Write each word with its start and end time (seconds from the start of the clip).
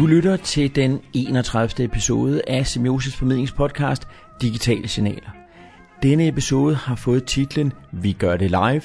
Du 0.00 0.06
lytter 0.06 0.36
til 0.36 0.76
den 0.76 1.00
31. 1.12 1.84
episode 1.84 2.42
af 2.48 2.66
Semiosis 2.66 3.16
formidlingspodcast 3.16 4.08
Digitale 4.42 4.88
Signaler. 4.88 5.30
Denne 6.02 6.28
episode 6.28 6.74
har 6.74 6.96
fået 6.96 7.24
titlen 7.24 7.72
Vi 7.92 8.12
gør 8.12 8.36
det 8.36 8.50
live 8.50 8.82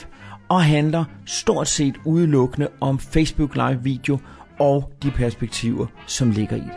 og 0.50 0.64
handler 0.64 1.06
stort 1.26 1.68
set 1.68 1.96
udelukkende 2.06 2.68
om 2.82 3.00
Facebook 3.00 3.56
Live 3.56 3.80
video 3.84 4.20
og 4.60 4.92
de 5.04 5.12
perspektiver, 5.12 5.88
som 6.08 6.32
ligger 6.32 6.56
i 6.56 6.60
det. 6.60 6.72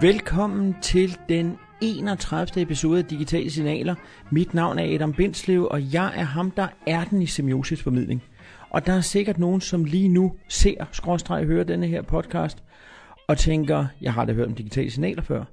Velkommen 0.00 0.76
til 0.82 1.18
den 1.28 1.56
31. 1.80 2.62
episode 2.62 2.98
af 2.98 3.04
Digitale 3.04 3.50
Signaler. 3.50 3.94
Mit 4.30 4.54
navn 4.54 4.78
er 4.78 4.94
Adam 4.94 5.12
Bindslev, 5.12 5.68
og 5.70 5.92
jeg 5.92 6.12
er 6.16 6.24
ham, 6.24 6.50
der 6.50 6.68
er 6.86 7.04
den 7.04 7.22
i 7.22 7.26
semiosisformidling. 7.26 8.22
Og 8.70 8.86
der 8.86 8.92
er 8.92 9.00
sikkert 9.00 9.38
nogen, 9.38 9.60
som 9.60 9.84
lige 9.84 10.08
nu 10.08 10.32
ser, 10.48 10.84
skråstreg, 10.92 11.44
hører 11.44 11.64
denne 11.64 11.86
her 11.86 12.02
podcast, 12.02 12.62
og 13.28 13.38
tænker, 13.38 13.86
jeg 14.00 14.12
har 14.12 14.24
da 14.24 14.32
hørt 14.32 14.46
om 14.46 14.54
digitale 14.54 14.90
signaler 14.90 15.22
før. 15.22 15.44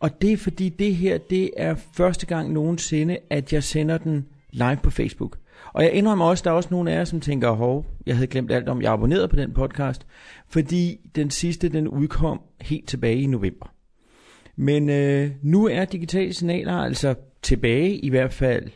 Og 0.00 0.22
det 0.22 0.32
er 0.32 0.36
fordi 0.36 0.68
det 0.68 0.96
her, 0.96 1.18
det 1.18 1.50
er 1.56 1.74
første 1.74 2.26
gang 2.26 2.52
nogensinde, 2.52 3.18
at 3.30 3.52
jeg 3.52 3.62
sender 3.62 3.98
den 3.98 4.26
live 4.50 4.78
på 4.82 4.90
Facebook. 4.90 5.38
Og 5.72 5.82
jeg 5.82 5.92
indrømmer 5.92 6.24
også, 6.24 6.44
der 6.44 6.50
er 6.50 6.54
også 6.54 6.68
nogle 6.72 6.92
af 6.92 6.96
jer, 6.96 7.04
som 7.04 7.20
tænker, 7.20 7.50
hov, 7.50 7.86
jeg 8.06 8.14
havde 8.16 8.26
glemt 8.26 8.50
alt 8.52 8.68
om, 8.68 8.82
jeg 8.82 8.92
abonnerede 8.92 9.28
på 9.28 9.36
den 9.36 9.52
podcast, 9.52 10.06
fordi 10.48 10.96
den 11.14 11.30
sidste, 11.30 11.68
den 11.68 11.88
udkom 11.88 12.40
helt 12.60 12.88
tilbage 12.88 13.20
i 13.20 13.26
november. 13.26 13.77
Men 14.60 14.90
øh, 14.90 15.30
nu 15.42 15.66
er 15.66 15.84
digitale 15.84 16.32
signaler 16.32 16.72
altså 16.72 17.14
tilbage, 17.42 17.96
i 17.96 18.08
hvert 18.08 18.32
fald 18.32 18.70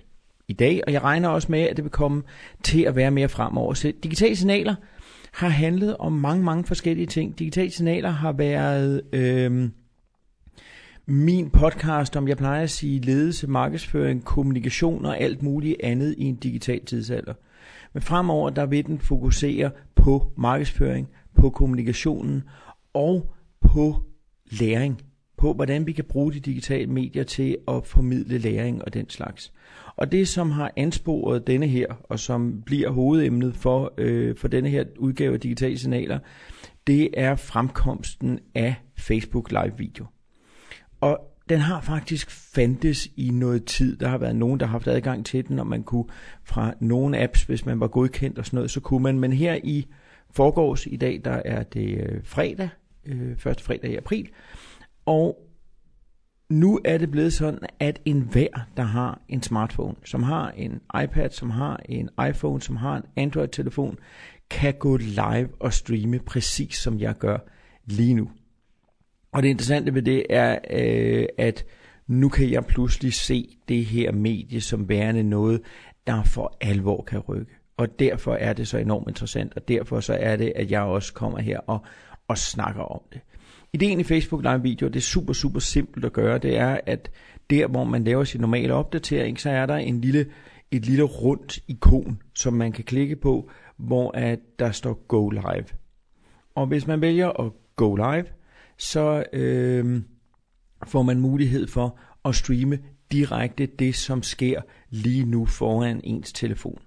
i 0.48 0.52
dag, 0.52 0.80
og 0.86 0.92
jeg 0.92 1.02
regner 1.02 1.28
også 1.28 1.48
med, 1.50 1.60
at 1.60 1.76
det 1.76 1.84
vil 1.84 1.90
komme 1.90 2.22
til 2.62 2.82
at 2.82 2.96
være 2.96 3.10
mere 3.10 3.28
fremover. 3.28 3.74
Så 3.74 3.92
digitale 4.02 4.36
signaler 4.36 4.74
har 5.32 5.48
handlet 5.48 5.96
om 5.96 6.12
mange, 6.12 6.44
mange 6.44 6.64
forskellige 6.64 7.06
ting. 7.06 7.38
Digitale 7.38 7.70
signaler 7.70 8.10
har 8.10 8.32
været 8.32 9.02
øh, 9.12 9.68
min 11.06 11.50
podcast 11.50 12.16
om, 12.16 12.28
jeg 12.28 12.36
plejer 12.36 12.62
at 12.62 12.70
sige, 12.70 13.00
ledelse, 13.00 13.46
markedsføring, 13.46 14.24
kommunikation 14.24 15.06
og 15.06 15.20
alt 15.20 15.42
muligt 15.42 15.76
andet 15.82 16.14
i 16.18 16.24
en 16.24 16.36
digital 16.36 16.84
tidsalder. 16.84 17.34
Men 17.92 18.02
fremover, 18.02 18.50
der 18.50 18.66
vil 18.66 18.86
den 18.86 18.98
fokusere 18.98 19.70
på 19.94 20.32
markedsføring, 20.36 21.08
på 21.34 21.50
kommunikationen 21.50 22.42
og 22.94 23.34
på 23.60 24.02
læring 24.50 25.02
på, 25.42 25.52
hvordan 25.52 25.86
vi 25.86 25.92
kan 25.92 26.04
bruge 26.04 26.32
de 26.32 26.40
digitale 26.40 26.86
medier 26.86 27.24
til 27.24 27.56
at 27.68 27.86
formidle 27.86 28.38
læring 28.38 28.84
og 28.84 28.94
den 28.94 29.10
slags. 29.10 29.52
Og 29.96 30.12
det, 30.12 30.28
som 30.28 30.50
har 30.50 30.72
ansporet 30.76 31.46
denne 31.46 31.66
her, 31.66 31.86
og 32.02 32.18
som 32.18 32.62
bliver 32.66 32.90
hovedemnet 32.90 33.54
for, 33.56 33.92
øh, 33.98 34.36
for 34.36 34.48
denne 34.48 34.68
her 34.68 34.84
udgave 34.98 35.34
af 35.34 35.40
digitale 35.40 35.78
signaler, 35.78 36.18
det 36.86 37.10
er 37.14 37.36
fremkomsten 37.36 38.38
af 38.54 38.74
Facebook 38.96 39.50
Live 39.50 39.78
Video. 39.78 40.06
Og 41.00 41.18
den 41.48 41.60
har 41.60 41.80
faktisk 41.80 42.30
fandtes 42.30 43.08
i 43.16 43.30
noget 43.30 43.64
tid. 43.64 43.96
Der 43.96 44.08
har 44.08 44.18
været 44.18 44.36
nogen, 44.36 44.60
der 44.60 44.66
har 44.66 44.72
haft 44.72 44.88
adgang 44.88 45.26
til 45.26 45.48
den, 45.48 45.58
og 45.58 45.66
man 45.66 45.82
kunne 45.82 46.06
fra 46.44 46.74
nogle 46.80 47.22
apps, 47.22 47.42
hvis 47.42 47.66
man 47.66 47.80
var 47.80 47.88
godkendt 47.88 48.38
og 48.38 48.46
sådan 48.46 48.56
noget, 48.56 48.70
så 48.70 48.80
kunne 48.80 49.02
man. 49.02 49.18
Men 49.18 49.32
her 49.32 49.58
i 49.64 49.86
forgårs 50.30 50.86
i 50.86 50.96
dag, 50.96 51.20
der 51.24 51.42
er 51.44 51.62
det 51.62 51.98
øh, 51.98 52.20
fredag, 52.24 52.68
øh, 53.06 53.36
første 53.36 53.64
fredag 53.64 53.90
i 53.90 53.96
april, 53.96 54.28
og 55.06 55.38
nu 56.52 56.80
er 56.84 56.98
det 56.98 57.10
blevet 57.10 57.32
sådan, 57.32 57.58
at 57.80 58.00
enhver, 58.04 58.66
der 58.76 58.82
har 58.82 59.20
en 59.28 59.42
smartphone, 59.42 59.96
som 60.04 60.22
har 60.22 60.50
en 60.50 60.80
iPad, 61.04 61.30
som 61.30 61.50
har 61.50 61.80
en 61.88 62.08
iPhone, 62.28 62.62
som 62.62 62.76
har 62.76 62.96
en 62.96 63.02
Android-telefon, 63.16 63.98
kan 64.50 64.74
gå 64.74 64.96
live 64.96 65.48
og 65.60 65.72
streame 65.72 66.18
præcis 66.18 66.74
som 66.74 66.98
jeg 66.98 67.18
gør 67.18 67.38
lige 67.84 68.14
nu. 68.14 68.30
Og 69.32 69.42
det 69.42 69.48
interessante 69.48 69.94
ved 69.94 70.02
det 70.02 70.26
er, 70.30 70.58
øh, 70.70 71.26
at 71.38 71.64
nu 72.06 72.28
kan 72.28 72.50
jeg 72.50 72.64
pludselig 72.64 73.14
se 73.14 73.58
det 73.68 73.84
her 73.84 74.12
medie 74.12 74.60
som 74.60 74.88
værende 74.88 75.22
noget, 75.22 75.60
der 76.06 76.22
for 76.22 76.56
alvor 76.60 77.02
kan 77.02 77.18
rykke. 77.18 77.52
Og 77.76 77.98
derfor 77.98 78.34
er 78.34 78.52
det 78.52 78.68
så 78.68 78.78
enormt 78.78 79.08
interessant, 79.08 79.52
og 79.56 79.68
derfor 79.68 80.00
så 80.00 80.14
er 80.14 80.36
det, 80.36 80.52
at 80.56 80.70
jeg 80.70 80.82
også 80.82 81.12
kommer 81.12 81.38
her 81.38 81.58
og, 81.58 81.84
og 82.28 82.38
snakker 82.38 82.82
om 82.82 83.00
det. 83.12 83.20
Ideen 83.74 84.00
i 84.00 84.04
Facebook 84.04 84.42
Live 84.42 84.62
Video, 84.62 84.88
det 84.88 84.96
er 84.96 85.00
super, 85.00 85.32
super 85.32 85.60
simpelt 85.60 86.04
at 86.04 86.12
gøre, 86.12 86.38
det 86.38 86.56
er, 86.56 86.80
at 86.86 87.10
der, 87.50 87.66
hvor 87.66 87.84
man 87.84 88.04
laver 88.04 88.24
sin 88.24 88.40
normale 88.40 88.74
opdatering, 88.74 89.40
så 89.40 89.50
er 89.50 89.66
der 89.66 89.76
en 89.76 90.00
lille, 90.00 90.26
et 90.70 90.86
lille 90.86 91.02
rundt 91.02 91.58
ikon, 91.68 92.22
som 92.34 92.54
man 92.54 92.72
kan 92.72 92.84
klikke 92.84 93.16
på, 93.16 93.50
hvor 93.76 94.10
at 94.16 94.38
der 94.58 94.70
står 94.70 94.94
Go 95.08 95.30
Live. 95.30 95.64
Og 96.54 96.66
hvis 96.66 96.86
man 96.86 97.00
vælger 97.00 97.28
at 97.28 97.52
Go 97.76 97.94
Live, 97.94 98.24
så 98.78 99.24
øh, 99.32 100.02
får 100.86 101.02
man 101.02 101.20
mulighed 101.20 101.66
for 101.66 101.98
at 102.24 102.34
streame 102.34 102.78
direkte 103.12 103.66
det, 103.66 103.94
som 103.94 104.22
sker 104.22 104.60
lige 104.90 105.24
nu 105.24 105.46
foran 105.46 106.00
ens 106.04 106.32
telefon. 106.32 106.78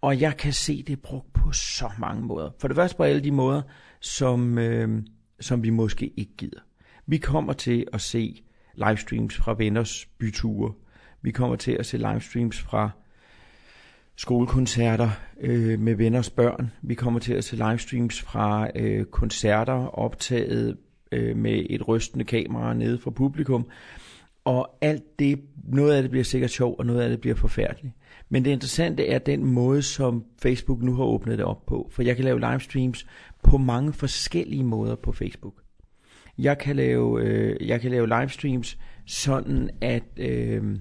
Og 0.00 0.20
jeg 0.20 0.36
kan 0.36 0.52
se 0.52 0.82
det 0.82 1.02
brugt 1.02 1.32
på 1.32 1.52
så 1.52 1.90
mange 1.98 2.22
måder. 2.22 2.50
For 2.60 2.68
det 2.68 2.74
første 2.74 2.96
på 2.96 3.02
alle 3.02 3.24
de 3.24 3.32
måder, 3.32 3.62
som... 4.00 4.58
Øh, 4.58 5.02
som 5.40 5.62
vi 5.62 5.70
måske 5.70 6.12
ikke 6.16 6.32
gider. 6.36 6.60
Vi 7.06 7.18
kommer 7.18 7.52
til 7.52 7.86
at 7.92 8.00
se 8.00 8.42
livestreams 8.74 9.36
fra 9.36 9.54
venners 9.54 10.06
byture. 10.18 10.72
Vi 11.22 11.30
kommer 11.30 11.56
til 11.56 11.72
at 11.72 11.86
se 11.86 11.96
livestreams 11.96 12.60
fra 12.60 12.90
skolekoncerter 14.16 15.10
øh, 15.40 15.78
med 15.80 15.94
venners 15.94 16.30
børn. 16.30 16.72
Vi 16.82 16.94
kommer 16.94 17.20
til 17.20 17.32
at 17.32 17.44
se 17.44 17.56
livestreams 17.56 18.22
fra 18.22 18.68
øh, 18.76 19.04
koncerter 19.04 19.86
optaget 19.98 20.76
øh, 21.12 21.36
med 21.36 21.66
et 21.70 21.88
rystende 21.88 22.24
kamera 22.24 22.74
nede 22.74 22.98
fra 22.98 23.10
publikum. 23.10 23.66
Og 24.48 24.78
alt 24.80 25.18
det, 25.18 25.40
noget 25.64 25.94
af 25.94 26.02
det 26.02 26.10
bliver 26.10 26.24
sikkert 26.24 26.50
sjov, 26.50 26.76
og 26.78 26.86
noget 26.86 27.00
af 27.00 27.10
det 27.10 27.20
bliver 27.20 27.34
forfærdeligt. 27.36 27.94
Men 28.28 28.44
det 28.44 28.50
interessante 28.50 29.06
er 29.06 29.18
den 29.18 29.44
måde, 29.44 29.82
som 29.82 30.24
Facebook 30.42 30.82
nu 30.82 30.94
har 30.94 31.04
åbnet 31.04 31.38
det 31.38 31.46
op 31.46 31.66
på. 31.66 31.88
For 31.90 32.02
jeg 32.02 32.16
kan 32.16 32.24
lave 32.24 32.40
livestreams 32.40 33.06
på 33.42 33.58
mange 33.58 33.92
forskellige 33.92 34.64
måder 34.64 34.94
på 34.94 35.12
Facebook. 35.12 35.54
Jeg 36.38 36.58
kan 36.58 36.76
lave, 36.76 37.22
øh, 37.22 37.68
jeg 37.68 37.80
kan 37.80 37.90
lave 37.90 38.06
livestreams 38.06 38.78
sådan, 39.06 39.70
at, 39.80 40.02
øh, 40.16 40.76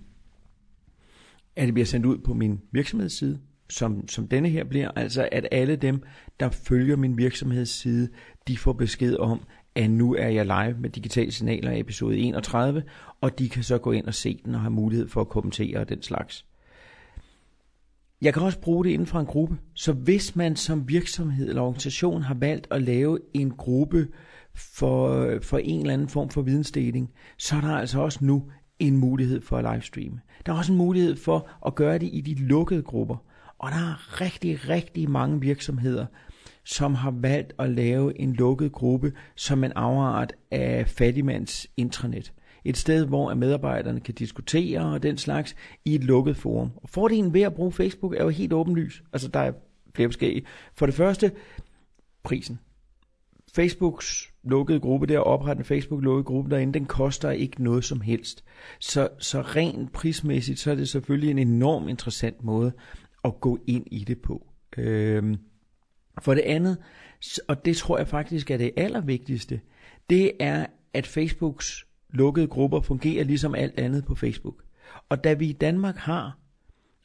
at 1.55 1.66
det 1.66 1.73
bliver 1.73 1.85
sendt 1.85 2.05
ud 2.05 2.17
på 2.17 2.34
min 2.34 2.61
virksomhedsside, 2.72 3.39
som, 3.69 4.07
som 4.07 4.28
denne 4.28 4.49
her 4.49 4.63
bliver. 4.63 4.91
Altså 4.95 5.29
at 5.31 5.47
alle 5.51 5.75
dem, 5.75 6.03
der 6.39 6.49
følger 6.49 6.95
min 6.95 7.17
virksomhedsside, 7.17 8.09
de 8.47 8.57
får 8.57 8.73
besked 8.73 9.16
om, 9.17 9.41
af 9.78 9.92
nu 9.92 10.16
er 10.16 10.28
jeg 10.28 10.46
live 10.46 10.80
med 10.80 10.90
digitale 10.90 11.32
signaler 11.32 11.72
i 11.72 11.80
episode 11.80 12.18
31, 12.18 12.84
og 13.22 13.40
de 13.40 13.50
kan 13.50 13.64
så 13.64 13.78
gå 13.78 13.92
ind 13.92 14.06
og 14.06 14.14
se 14.14 14.42
den 14.46 14.56
og 14.56 14.62
have 14.62 14.72
mulighed 14.72 15.08
for 15.08 15.22
at 15.22 15.30
kommentere 15.30 15.80
og 15.80 15.90
den 15.90 16.02
slags. 16.02 16.46
Jeg 18.22 18.34
kan 18.34 18.44
også 18.44 18.60
bruge 18.60 18.86
det 18.86 18.92
inden 18.92 19.08
for 19.08 19.20
en 19.20 19.26
gruppe. 19.26 19.58
Så 19.74 19.94
hvis 19.94 20.36
man 20.36 20.56
som 20.56 20.90
virksomhed 20.90 21.50
eller 21.50 21.62
organisation 21.62 22.22
har 22.22 22.34
valgt 22.34 22.68
at 22.72 22.82
lave 22.82 23.20
en 23.34 23.52
gruppe 23.52 24.08
for, 24.56 25.30
for 25.42 25.58
en 25.58 25.80
eller 25.80 25.94
anden 25.94 26.08
form 26.08 26.30
for 26.30 26.42
vidensdeling, 26.42 27.09
så 27.38 27.56
er 27.56 27.62
der 27.62 27.78
altså 27.78 28.00
også 28.00 28.20
nu 28.22 28.44
en 28.80 28.98
mulighed 28.98 29.42
for 29.42 29.58
at 29.58 29.74
livestreame. 29.74 30.20
Der 30.46 30.54
er 30.54 30.58
også 30.58 30.72
en 30.72 30.78
mulighed 30.78 31.16
for 31.16 31.50
at 31.66 31.76
gøre 31.76 31.98
det 31.98 32.09
i 32.14 32.22
de 32.22 32.36
lukkede 32.36 32.82
grupper. 32.82 33.16
Og 33.59 33.72
der 33.72 33.78
er 33.78 34.22
rigtig, 34.22 34.70
rigtig 34.70 35.09
mange 35.09 35.42
virksomheder, 35.42 36.06
som 36.67 36.95
har 36.95 37.11
valgt 37.11 37.53
at 37.59 37.69
lave 37.69 38.19
en 38.19 38.33
lukket 38.33 38.72
gruppe 38.72 39.13
som 39.35 39.63
en 39.63 39.72
afart 39.75 40.33
af 40.51 40.88
fattigmands 40.88 41.67
intranet. 41.78 42.33
Et 42.66 42.78
sted, 42.78 43.05
hvor 43.05 43.33
medarbejderne 43.33 44.00
kan 44.00 44.13
diskutere 44.13 44.81
og 44.81 45.03
den 45.03 45.17
slags 45.17 45.55
i 45.85 45.96
et 45.96 46.03
lukket 46.03 46.37
forum. 46.37 46.72
Og 46.75 46.90
fordelen 46.90 47.34
ved 47.34 47.41
at 47.41 47.53
bruge 47.53 47.72
Facebook 47.72 48.14
er 48.14 48.23
jo 48.23 48.29
helt 48.29 48.53
åbenlys. 48.53 49.03
Altså 49.14 49.28
der 49.28 49.40
er 49.40 49.52
flere 49.96 50.08
forskellige. 50.08 50.46
For 50.75 50.85
det 50.85 50.96
første, 50.96 51.31
prisen. 52.23 52.59
Facebooks 53.55 54.34
lukkede 54.43 54.79
gruppe, 54.79 55.05
der 55.08 55.20
oprette 55.20 55.59
en 55.59 55.66
Facebook 55.66 56.03
lukket 56.03 56.25
gruppe 56.25 56.49
derinde, 56.49 56.73
den 56.73 56.85
koster 56.85 57.31
ikke 57.31 57.63
noget 57.63 57.84
som 57.84 58.02
helst. 58.02 58.43
Så, 58.79 59.09
så 59.20 59.41
rent 59.41 59.91
prismæssigt, 59.91 60.59
så 60.59 60.72
er 60.72 60.75
det 60.75 60.90
selvfølgelig 60.90 61.31
en 61.31 61.40
enorm 61.40 61.90
interessant 61.90 62.43
måde 62.43 62.72
at 63.23 63.40
gå 63.41 63.59
ind 63.67 63.85
i 63.91 64.03
det 64.03 64.22
på. 64.22 64.47
Øhm, 64.78 65.37
for 66.22 66.34
det 66.34 66.41
andet, 66.41 66.78
og 67.47 67.66
det 67.66 67.78
tror 67.78 67.97
jeg 67.97 68.08
faktisk 68.08 68.52
er 68.52 68.58
det 68.58 68.72
allervigtigste, 68.78 69.61
det 70.09 70.31
er, 70.40 70.66
at 70.93 71.08
Facebooks 71.08 71.87
lukkede 72.09 72.47
grupper 72.47 72.81
fungerer 72.81 73.23
ligesom 73.23 73.55
alt 73.55 73.79
andet 73.79 74.05
på 74.05 74.16
Facebook. 74.16 74.64
Og 75.09 75.23
da 75.23 75.34
vi 75.34 75.49
i 75.49 75.53
Danmark 75.53 75.96
har 75.96 76.37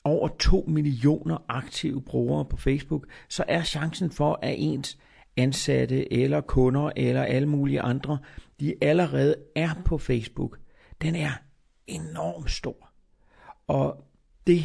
over 0.05 0.29
2 0.29 0.65
millioner 0.69 1.45
aktive 1.49 2.03
brugere 2.03 2.45
på 2.45 2.57
Facebook, 2.57 3.07
så 3.29 3.45
er 3.49 3.63
chancen 3.63 4.11
for, 4.11 4.39
at 4.43 4.55
ens 4.59 4.99
ansatte 5.37 6.13
eller 6.13 6.41
kunder 6.41 6.91
eller 6.97 7.23
alle 7.23 7.49
mulige 7.49 7.81
andre, 7.81 8.19
de 8.61 8.75
allerede 8.81 9.37
er 9.57 9.83
på 9.85 9.99
Facebook, 9.99 10.59
den 11.03 11.15
er 11.15 11.31
enormt 11.87 12.51
stor. 12.51 12.93
Og 13.67 14.05
det 14.47 14.65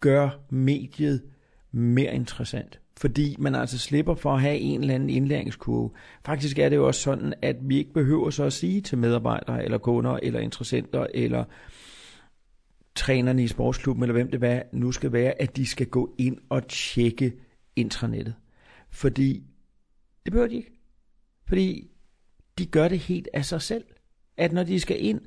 gør 0.00 0.30
mediet 0.50 1.22
mere 1.72 2.14
interessant. 2.14 2.81
Fordi 3.02 3.36
man 3.38 3.54
altså 3.54 3.78
slipper 3.78 4.14
for 4.14 4.34
at 4.34 4.40
have 4.40 4.58
en 4.58 4.80
eller 4.80 4.94
anden 4.94 5.10
indlæringskurve. 5.10 5.90
Faktisk 6.24 6.58
er 6.58 6.68
det 6.68 6.76
jo 6.76 6.86
også 6.86 7.00
sådan, 7.00 7.34
at 7.42 7.56
vi 7.60 7.78
ikke 7.78 7.92
behøver 7.92 8.30
så 8.30 8.44
at 8.44 8.52
sige 8.52 8.80
til 8.80 8.98
medarbejdere, 8.98 9.64
eller 9.64 9.78
kunder, 9.78 10.18
eller 10.22 10.40
interessenter, 10.40 11.06
eller 11.14 11.44
trænerne 12.94 13.44
i 13.44 13.48
sportsklubben, 13.48 14.02
eller 14.02 14.12
hvem 14.12 14.30
det 14.30 14.40
var, 14.40 14.62
nu 14.72 14.92
skal 14.92 15.12
være, 15.12 15.42
at 15.42 15.56
de 15.56 15.66
skal 15.66 15.86
gå 15.86 16.14
ind 16.18 16.38
og 16.48 16.68
tjekke 16.68 17.32
intranettet. 17.76 18.34
Fordi 18.90 19.42
det 20.24 20.32
behøver 20.32 20.48
de 20.48 20.56
ikke. 20.56 20.72
Fordi 21.48 21.90
de 22.58 22.66
gør 22.66 22.88
det 22.88 22.98
helt 22.98 23.28
af 23.34 23.44
sig 23.44 23.62
selv. 23.62 23.84
At 24.36 24.52
når 24.52 24.64
de 24.64 24.80
skal 24.80 25.04
ind 25.04 25.20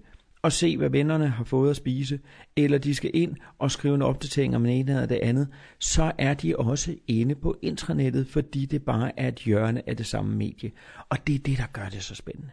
og 0.46 0.52
se, 0.52 0.78
hvad 0.78 0.90
vennerne 0.90 1.28
har 1.28 1.44
fået 1.44 1.70
at 1.70 1.76
spise, 1.76 2.20
eller 2.56 2.78
de 2.78 2.96
skal 2.96 3.12
ind 3.14 3.36
og 3.60 3.72
skrive 3.72 3.96
en 3.96 4.02
opdatering 4.02 4.56
om 4.56 4.66
en 4.66 4.72
ene 4.72 4.92
eller 4.92 5.06
det 5.06 5.20
andet, 5.24 5.48
så 5.80 6.12
er 6.18 6.34
de 6.34 6.56
også 6.56 6.96
inde 7.08 7.36
på 7.36 7.58
intranettet, 7.62 8.28
fordi 8.28 8.66
det 8.66 8.84
bare 8.84 9.20
er 9.20 9.28
et 9.28 9.40
hjørne 9.40 9.90
af 9.90 9.98
det 9.98 10.06
samme 10.06 10.36
medie. 10.36 10.72
Og 11.10 11.28
det 11.28 11.36
er 11.36 11.40
det, 11.40 11.58
der 11.58 11.68
gør 11.74 11.90
det 11.90 12.04
så 12.04 12.16
spændende. 12.16 12.52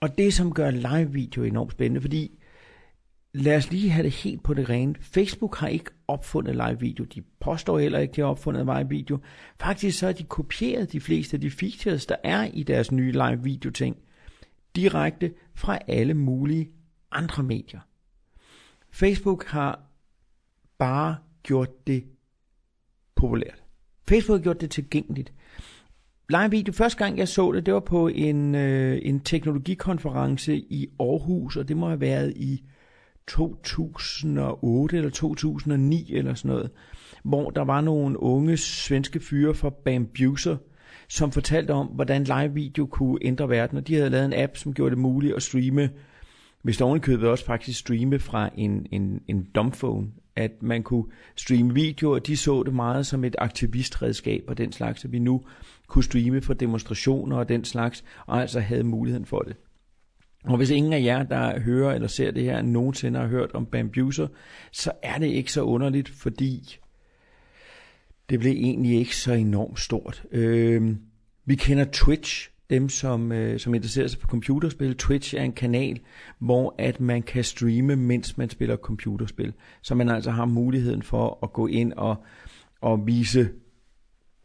Og 0.00 0.18
det, 0.18 0.34
som 0.34 0.54
gør 0.54 0.70
live-video 0.70 1.42
enormt 1.42 1.72
spændende, 1.72 2.00
fordi 2.00 2.38
lad 3.34 3.56
os 3.56 3.70
lige 3.70 3.90
have 3.90 4.04
det 4.04 4.12
helt 4.12 4.42
på 4.42 4.54
det 4.54 4.70
rene. 4.70 4.94
Facebook 5.00 5.56
har 5.56 5.68
ikke 5.68 5.90
opfundet 6.08 6.54
live-video. 6.54 7.04
De 7.04 7.22
påstår 7.40 7.78
heller 7.78 7.98
ikke, 7.98 8.10
at 8.10 8.16
de 8.16 8.20
har 8.20 8.28
opfundet 8.28 8.66
live-video. 8.66 9.18
Faktisk 9.60 9.98
så 9.98 10.06
har 10.06 10.12
de 10.12 10.24
kopieret 10.24 10.92
de 10.92 11.00
fleste 11.00 11.36
af 11.36 11.40
de 11.40 11.50
features, 11.50 12.06
der 12.06 12.16
er 12.24 12.44
i 12.44 12.62
deres 12.62 12.92
nye 12.92 13.12
live-video-ting, 13.12 13.96
direkte 14.76 15.32
fra 15.54 15.78
alle 15.88 16.14
mulige 16.14 16.70
andre 17.16 17.42
medier. 17.42 17.80
Facebook 18.90 19.44
har 19.44 19.80
bare 20.78 21.16
gjort 21.42 21.86
det 21.86 22.04
populært. 23.14 23.62
Facebook 24.08 24.38
har 24.38 24.42
gjort 24.42 24.60
det 24.60 24.70
tilgængeligt. 24.70 25.32
Live 26.28 26.50
video, 26.50 26.72
første 26.72 27.04
gang 27.04 27.18
jeg 27.18 27.28
så 27.28 27.52
det, 27.52 27.66
det 27.66 27.74
var 27.74 27.80
på 27.80 28.08
en, 28.08 28.54
øh, 28.54 28.98
en 29.02 29.20
teknologikonference 29.20 30.56
i 30.56 30.88
Aarhus, 31.00 31.56
og 31.56 31.68
det 31.68 31.76
må 31.76 31.88
have 31.88 32.00
været 32.00 32.32
i 32.36 32.62
2008 33.28 34.96
eller 34.96 35.10
2009 35.10 36.14
eller 36.14 36.34
sådan 36.34 36.48
noget, 36.48 36.70
hvor 37.24 37.50
der 37.50 37.62
var 37.62 37.80
nogle 37.80 38.22
unge 38.22 38.56
svenske 38.56 39.20
fyre 39.20 39.54
fra 39.54 39.70
Bambuser, 39.70 40.56
som 41.08 41.32
fortalte 41.32 41.70
om, 41.70 41.86
hvordan 41.86 42.24
live 42.24 42.54
video 42.54 42.86
kunne 42.86 43.18
ændre 43.22 43.48
verden, 43.48 43.78
og 43.78 43.88
de 43.88 43.94
havde 43.94 44.10
lavet 44.10 44.24
en 44.24 44.42
app, 44.42 44.56
som 44.56 44.74
gjorde 44.74 44.90
det 44.90 44.98
muligt 44.98 45.34
at 45.34 45.42
streame 45.42 45.90
hvis 46.62 46.76
der 46.76 46.84
ovenikøbet 46.84 47.28
også 47.28 47.44
faktisk 47.44 47.78
streame 47.78 48.18
fra 48.18 48.50
en, 48.56 48.86
en, 48.90 49.22
en 49.28 49.48
domphone, 49.54 50.08
at 50.36 50.62
man 50.62 50.82
kunne 50.82 51.04
streame 51.36 51.74
videoer, 51.74 52.18
de 52.18 52.36
så 52.36 52.62
det 52.62 52.74
meget 52.74 53.06
som 53.06 53.24
et 53.24 53.36
aktivistredskab 53.38 54.44
og 54.48 54.58
den 54.58 54.72
slags, 54.72 55.04
at 55.04 55.12
vi 55.12 55.18
nu 55.18 55.42
kunne 55.86 56.04
streame 56.04 56.42
for 56.42 56.54
demonstrationer 56.54 57.36
og 57.36 57.48
den 57.48 57.64
slags, 57.64 58.04
og 58.26 58.40
altså 58.40 58.60
havde 58.60 58.84
muligheden 58.84 59.26
for 59.26 59.38
det. 59.38 59.56
Og 60.44 60.56
hvis 60.56 60.70
ingen 60.70 60.92
af 60.92 61.02
jer, 61.02 61.22
der 61.22 61.60
hører 61.60 61.94
eller 61.94 62.08
ser 62.08 62.30
det 62.30 62.42
her, 62.42 62.62
nogensinde 62.62 63.18
har 63.18 63.26
hørt 63.26 63.50
om 63.54 63.66
Bambuser, 63.66 64.28
så 64.72 64.92
er 65.02 65.18
det 65.18 65.26
ikke 65.26 65.52
så 65.52 65.62
underligt, 65.62 66.08
fordi 66.08 66.78
det 68.30 68.40
blev 68.40 68.52
egentlig 68.52 68.98
ikke 68.98 69.16
så 69.16 69.32
enormt 69.32 69.80
stort. 69.80 70.24
Øh, 70.32 70.96
vi 71.44 71.54
kender 71.54 71.84
Twitch, 71.92 72.50
dem, 72.72 72.88
som, 72.88 73.32
øh, 73.32 73.58
som 73.58 73.74
interesserer 73.74 74.06
sig 74.06 74.20
for 74.20 74.28
computerspil. 74.28 74.96
Twitch 74.96 75.34
er 75.34 75.42
en 75.42 75.52
kanal, 75.52 76.00
hvor 76.38 76.74
at 76.78 77.00
man 77.00 77.22
kan 77.22 77.44
streame, 77.44 77.96
mens 77.96 78.38
man 78.38 78.50
spiller 78.50 78.76
computerspil. 78.76 79.52
Så 79.82 79.94
man 79.94 80.08
altså 80.08 80.30
har 80.30 80.44
muligheden 80.44 81.02
for 81.02 81.38
at 81.42 81.52
gå 81.52 81.66
ind 81.66 81.92
og, 81.92 82.16
og 82.80 83.06
vise, 83.06 83.50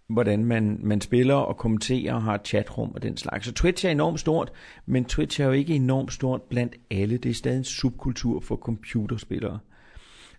hvordan 0.09 0.45
man, 0.45 0.79
man 0.83 1.01
spiller 1.01 1.35
og 1.35 1.57
kommenterer 1.57 2.13
og 2.13 2.23
har 2.23 2.35
et 2.35 2.47
chatrum 2.47 2.91
og 2.95 3.03
den 3.03 3.17
slags. 3.17 3.45
Så 3.45 3.53
Twitch 3.53 3.85
er 3.85 3.89
enormt 3.89 4.19
stort, 4.19 4.51
men 4.85 5.05
Twitch 5.05 5.41
er 5.41 5.45
jo 5.45 5.51
ikke 5.51 5.75
enormt 5.75 6.13
stort 6.13 6.41
blandt 6.41 6.75
alle. 6.91 7.17
Det 7.17 7.29
er 7.29 7.33
stadig 7.33 7.57
en 7.57 7.63
subkultur 7.63 8.39
for 8.39 8.55
computerspillere. 8.55 9.59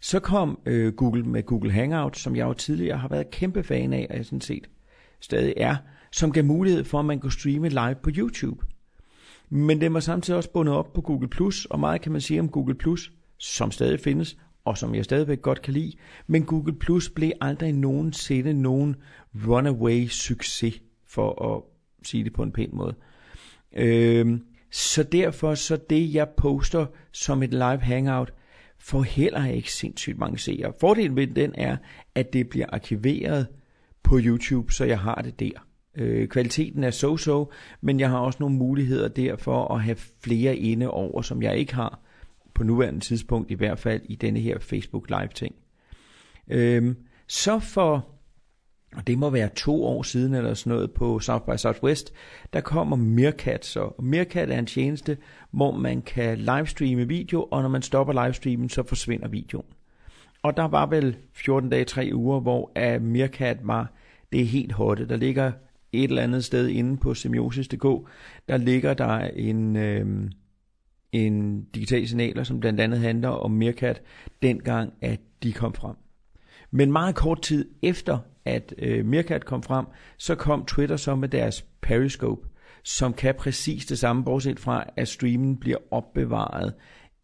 Så 0.01 0.21
kom 0.21 0.59
øh, 0.67 0.93
Google 0.93 1.23
med 1.23 1.43
Google 1.43 1.73
Hangout, 1.73 2.17
som 2.17 2.37
jeg 2.37 2.45
jo 2.45 2.53
tidligere 2.53 2.99
har 2.99 3.09
været 3.09 3.31
kæmpe 3.31 3.63
fan 3.63 3.93
af, 3.93 4.07
og 4.11 4.17
jeg 4.17 4.25
sådan 4.25 4.41
set 4.41 4.69
stadig 5.21 5.55
er 5.57 5.77
som 6.13 6.33
gav 6.33 6.45
mulighed 6.45 6.85
for, 6.85 6.99
at 6.99 7.05
man 7.05 7.21
kunne 7.21 7.33
streame 7.33 7.69
live 7.69 7.97
på 8.03 8.11
YouTube. 8.17 8.65
Men 9.51 9.81
den 9.81 9.95
var 9.95 10.01
samtidig 10.01 10.37
også 10.37 10.51
bundet 10.51 10.75
op 10.75 10.93
på 10.93 11.01
Google+, 11.01 11.29
Plus, 11.29 11.65
og 11.65 11.81
meget 11.81 12.01
kan 12.01 12.13
man 12.13 12.21
sige 12.21 12.41
om 12.41 12.49
Google+, 12.49 12.75
Plus, 12.75 13.13
som 13.39 13.71
stadig 13.71 14.01
findes, 14.01 14.37
og 14.65 14.79
som 14.79 14.95
jeg 14.95 15.05
stadigvæk 15.05 15.43
godt 15.43 15.63
kan 15.63 15.75
lide. 15.75 15.93
Men 16.27 16.45
Google 16.45 16.79
Plus 16.79 17.11
blev 17.11 17.33
aldrig 17.41 17.73
nogensinde 17.73 18.55
nogen 18.55 18.97
runaway 19.47 20.07
succes, 20.07 20.83
for 21.07 21.55
at 21.55 21.63
sige 22.07 22.25
det 22.25 22.33
på 22.33 22.43
en 22.43 22.53
pæn 22.53 22.71
måde. 22.73 22.95
Øhm, 23.77 24.45
så 24.71 25.03
derfor 25.03 25.55
så 25.55 25.79
det, 25.91 26.15
jeg 26.15 26.29
poster 26.37 26.87
som 27.13 27.43
et 27.43 27.51
live 27.51 27.81
hangout, 27.81 28.33
får 28.79 29.03
heller 29.03 29.47
ikke 29.47 29.73
sindssygt 29.73 30.19
mange 30.19 30.39
seere. 30.39 30.73
Fordelen 30.81 31.17
ved 31.17 31.27
den 31.27 31.55
er, 31.55 31.77
at 32.15 32.33
det 32.33 32.49
bliver 32.49 32.67
arkiveret 32.73 33.47
på 34.03 34.19
YouTube, 34.23 34.73
så 34.73 34.85
jeg 34.85 34.99
har 34.99 35.15
det 35.15 35.41
der. 35.41 35.68
Øh, 35.95 36.29
kvaliteten 36.29 36.85
er 36.85 36.91
so-so, 36.91 37.53
men 37.81 38.01
jeg 38.01 38.11
har 38.11 38.19
også 38.19 38.37
nogle 38.41 38.57
muligheder 38.57 39.09
der 39.09 39.37
for 39.37 39.75
at 39.75 39.83
have 39.83 39.97
flere 40.25 40.57
inde 40.57 40.91
over, 40.91 41.23
som 41.23 41.43
jeg 41.43 41.57
ikke 41.57 41.75
har 41.75 42.01
på 42.55 42.65
nuværende 42.65 43.01
tidspunkt, 43.01 43.51
i 43.51 43.55
hvert 43.55 43.79
fald 43.79 44.01
i 44.05 44.15
denne 44.15 44.41
her 44.41 44.59
Facebook 44.59 45.09
Live 45.09 45.29
ting. 45.35 45.55
Øh, 46.49 46.95
så 47.27 47.59
for, 47.59 48.09
og 48.97 49.07
det 49.07 49.19
må 49.19 49.31
være 49.31 49.49
to 49.57 49.85
år 49.85 50.03
siden 50.03 50.35
eller 50.35 50.55
sådan 50.55 50.73
noget 50.73 50.93
på 50.93 51.21
South 51.21 51.45
by 51.45 51.57
Southwest, 51.57 52.13
der 52.53 52.61
kommer 52.61 52.97
Meerkat 52.97 53.65
så. 53.65 53.81
Og 53.81 54.05
Meerkat 54.05 54.51
er 54.51 54.59
en 54.59 54.67
tjeneste, 54.67 55.17
hvor 55.51 55.77
man 55.77 56.03
kan 56.03 56.39
livestreame 56.39 57.09
video, 57.09 57.49
og 57.51 57.63
når 57.63 57.69
man 57.69 57.83
stopper 57.83 58.25
livestreamen, 58.25 58.69
så 58.69 58.83
forsvinder 58.83 59.29
videoen. 59.29 59.67
Og 60.43 60.57
der 60.57 60.69
var 60.69 60.87
vel 60.87 61.17
14 61.35 61.71
dage, 61.71 61.85
3 61.85 62.11
uger, 62.15 62.41
hvor 62.41 62.99
Meerkat 62.99 63.59
var 63.63 63.93
det 64.33 64.41
er 64.41 64.45
helt 64.45 64.73
hotte. 64.73 65.09
Der 65.09 65.17
ligger 65.17 65.53
et 65.93 66.05
eller 66.05 66.23
andet 66.23 66.45
sted 66.45 66.69
inde 66.69 66.97
på 66.97 67.15
semiosis.dk, 67.15 68.09
der 68.49 68.57
ligger 68.57 68.95
der 68.95 69.19
en, 69.19 69.77
øh, 69.77 70.31
en 71.13 71.65
digital 71.65 72.09
signaler, 72.09 72.45
som 72.45 72.61
blandt 72.61 72.81
andet 72.81 73.01
handler 73.01 73.29
om 73.29 73.51
Meerkat, 73.51 74.03
dengang 74.43 74.93
at 75.01 75.21
de 75.43 75.53
kom 75.53 75.75
frem. 75.75 75.97
Men 76.71 76.93
meget 76.93 77.15
kort 77.15 77.43
tid 77.43 77.69
efter, 77.83 78.19
at 78.45 78.75
øh, 78.79 79.07
Meerkat 79.07 79.45
kom 79.45 79.63
frem, 79.63 79.87
så 80.19 80.35
kom 80.35 80.65
Twitter 80.65 80.97
så 80.97 81.15
med 81.15 81.29
deres 81.29 81.65
Periscope, 81.83 82.49
som 82.85 83.13
kan 83.13 83.35
præcis 83.39 83.87
det 83.87 83.99
samme, 83.99 84.25
bortset 84.25 84.61
fra, 84.61 84.85
at 84.97 85.09
streamen 85.09 85.57
bliver 85.57 85.79
opbevaret 85.91 86.75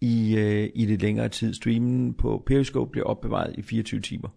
i, 0.00 0.36
øh, 0.36 0.70
i 0.74 0.86
det 0.86 1.02
længere 1.02 1.28
tid. 1.28 1.54
Streamen 1.54 2.14
på 2.14 2.42
Periscope 2.46 2.90
bliver 2.90 3.06
opbevaret 3.06 3.54
i 3.58 3.62
24 3.62 4.00
timer. 4.00 4.28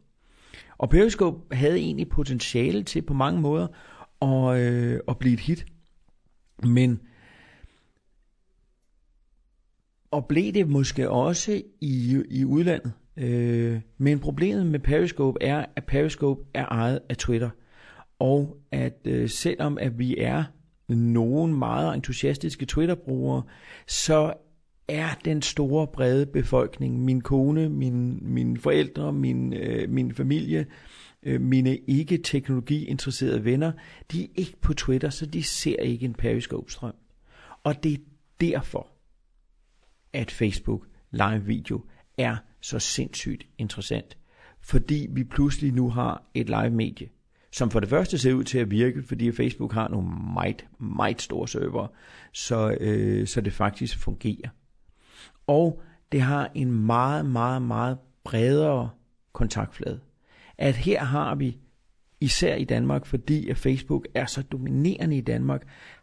Og 0.77 0.89
Periscope 0.89 1.55
havde 1.55 1.77
egentlig 1.77 2.09
potentiale 2.09 2.83
til 2.83 3.01
på 3.01 3.13
mange 3.13 3.41
måder 3.41 3.67
og, 4.19 4.59
øh, 4.59 4.99
og 5.07 5.17
blive 5.17 5.33
et 5.33 5.39
hit. 5.39 5.65
Men 6.63 6.99
og 10.11 10.25
blev 10.25 10.53
det 10.53 10.67
måske 10.69 11.09
også 11.09 11.61
i, 11.81 12.23
i 12.29 12.45
udlandet. 12.45 12.93
Øh, 13.17 13.79
men 13.97 14.19
problemet 14.19 14.65
med 14.65 14.79
Periscope 14.79 15.43
er, 15.43 15.65
at 15.75 15.85
Periscope 15.85 16.41
er 16.53 16.65
ejet 16.65 16.99
af 17.09 17.17
Twitter. 17.17 17.49
Og 18.19 18.57
at 18.71 18.97
øh, 19.05 19.29
selvom 19.29 19.77
at 19.77 19.99
vi 19.99 20.17
er 20.17 20.43
nogen 20.87 21.55
meget 21.55 21.95
entusiastiske 21.95 22.65
Twitter-brugere, 22.65 23.43
så 23.87 24.33
er 24.87 25.07
den 25.25 25.41
store 25.41 25.87
brede 25.87 26.25
befolkning, 26.25 27.05
min 27.05 27.21
kone, 27.21 27.69
min, 27.69 28.19
mine 28.21 28.57
forældre, 28.57 29.13
min, 29.13 29.53
øh, 29.53 29.89
min 29.89 30.13
familie, 30.13 30.65
øh, 31.27 31.41
mine 31.41 31.77
ikke 31.77 32.17
teknologiinteresserede 32.17 33.45
venner, 33.45 33.71
de 34.11 34.23
er 34.23 34.27
ikke 34.35 34.57
på 34.61 34.73
Twitter, 34.73 35.09
så 35.09 35.25
de 35.25 35.43
ser 35.43 35.75
ikke 35.75 36.05
en 36.05 36.13
Periscope-strøm. 36.13 36.95
Og 37.63 37.83
det 37.83 37.93
er 37.93 37.97
derfor, 38.41 38.87
at 40.13 40.31
Facebook 40.31 40.87
live 41.11 41.45
video 41.45 41.83
er 42.17 42.35
så 42.61 42.79
sindssygt 42.79 43.47
interessant. 43.57 44.17
Fordi 44.61 45.07
vi 45.09 45.23
pludselig 45.23 45.73
nu 45.73 45.89
har 45.89 46.23
et 46.33 46.49
live 46.49 46.69
medie, 46.69 47.09
som 47.51 47.71
for 47.71 47.79
det 47.79 47.89
første 47.89 48.17
ser 48.17 48.33
ud 48.33 48.43
til 48.43 48.57
at 48.57 48.71
virke, 48.71 49.03
fordi 49.03 49.31
Facebook 49.31 49.73
har 49.73 49.87
nogle 49.87 50.09
meget, 50.33 50.65
meget 50.79 51.21
store 51.21 51.47
server, 51.47 51.87
så, 52.33 52.77
øh, 52.79 53.27
så 53.27 53.41
det 53.41 53.53
faktisk 53.53 53.97
fungerer. 53.97 54.49
Og 55.47 55.81
det 56.11 56.21
har 56.21 56.51
en 56.55 56.71
meget, 56.85 57.25
meget, 57.25 57.61
meget 57.61 57.97
bredere 58.23 58.89
kontaktflade 59.33 59.99
at 60.57 60.75
her 60.75 61.03
har 61.03 61.35
vi, 61.35 61.57
især 62.21 62.55
i 62.55 62.63
Danmark, 62.63 63.05
fordi 63.05 63.49
at 63.49 63.57
Facebook 63.57 64.07
er 64.13 64.25
så 64.25 64.41
dominerende 64.41 65.17
i 65.17 65.21
Danmark, 65.21 65.61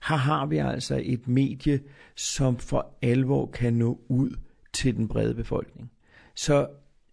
her 0.09 0.17
har 0.17 0.47
vi 0.47 0.57
altså 0.57 1.01
et 1.05 1.29
medie, 1.29 1.81
som 2.17 2.57
for 2.57 2.97
alvor 3.03 3.47
kan 3.47 3.73
nå 3.73 4.01
ud 4.09 4.31
til 4.73 4.97
den 4.97 5.09
brede 5.09 5.35
befolkning. 5.35 5.91
Så 6.35 6.67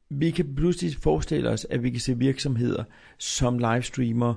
vi 0.09 0.31
kan 0.31 0.55
pludselig 0.55 0.95
forestille 0.95 1.49
os, 1.49 1.67
at 1.69 1.83
vi 1.83 1.89
kan 1.89 1.99
se 1.99 2.17
virksomheder, 2.17 2.83
som 3.17 3.57
livestreamer 3.57 4.33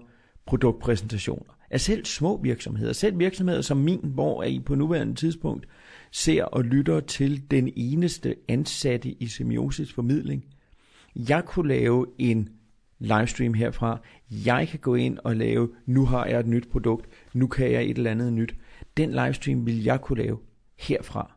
produktpræsentationer. 0.46 1.54
Af 1.70 1.80
selv 1.80 2.04
små 2.04 2.40
virksomheder, 2.42 2.92
selv 2.92 3.18
virksomheder 3.18 3.60
som 3.60 3.76
min, 3.76 4.00
hvor 4.02 4.42
I 4.42 4.60
på 4.60 4.74
nuværende 4.74 5.14
tidspunkt 5.14 5.66
ser 6.12 6.44
og 6.44 6.64
lytter 6.64 7.00
til 7.00 7.50
den 7.50 7.72
eneste 7.76 8.36
ansatte 8.48 9.10
i 9.10 9.26
semiosis 9.26 9.92
formidling. 9.92 10.44
Jeg 11.16 11.44
kunne 11.44 11.68
lave 11.68 12.06
en 12.18 12.48
livestream 13.04 13.54
herfra. 13.54 14.00
Jeg 14.30 14.68
kan 14.68 14.78
gå 14.78 14.94
ind 14.94 15.18
og 15.24 15.36
lave, 15.36 15.68
nu 15.86 16.04
har 16.06 16.26
jeg 16.26 16.40
et 16.40 16.46
nyt 16.46 16.68
produkt, 16.68 17.08
nu 17.34 17.46
kan 17.46 17.72
jeg 17.72 17.84
et 17.84 17.96
eller 17.96 18.10
andet 18.10 18.32
nyt. 18.32 18.54
Den 18.96 19.10
livestream 19.10 19.66
vil 19.66 19.82
jeg 19.82 20.00
kunne 20.00 20.22
lave 20.22 20.38
herfra. 20.78 21.36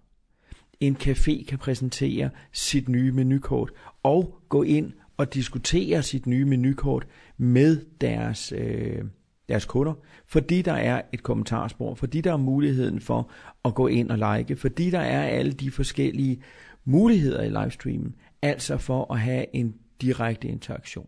En 0.79 0.95
café 0.95 1.45
kan 1.45 1.57
præsentere 1.57 2.29
sit 2.51 2.89
nye 2.89 3.11
menukort 3.11 3.71
og 4.03 4.41
gå 4.49 4.63
ind 4.63 4.93
og 5.17 5.33
diskutere 5.33 6.03
sit 6.03 6.27
nye 6.27 6.45
menukort 6.45 7.07
med 7.37 7.85
deres, 8.01 8.53
øh, 8.57 9.03
deres 9.49 9.65
kunder, 9.65 9.93
fordi 10.27 10.61
der 10.61 10.73
er 10.73 11.01
et 11.13 11.23
kommentarspor, 11.23 11.95
fordi 11.95 12.21
der 12.21 12.33
er 12.33 12.37
muligheden 12.37 12.99
for 13.01 13.31
at 13.65 13.75
gå 13.75 13.87
ind 13.87 14.09
og 14.09 14.37
like, 14.37 14.55
fordi 14.55 14.89
der 14.89 14.99
er 14.99 15.23
alle 15.23 15.51
de 15.51 15.71
forskellige 15.71 16.41
muligheder 16.85 17.43
i 17.43 17.49
livestreamen, 17.49 18.15
altså 18.41 18.77
for 18.77 19.13
at 19.13 19.19
have 19.19 19.55
en 19.55 19.75
direkte 20.01 20.47
interaktion. 20.47 21.07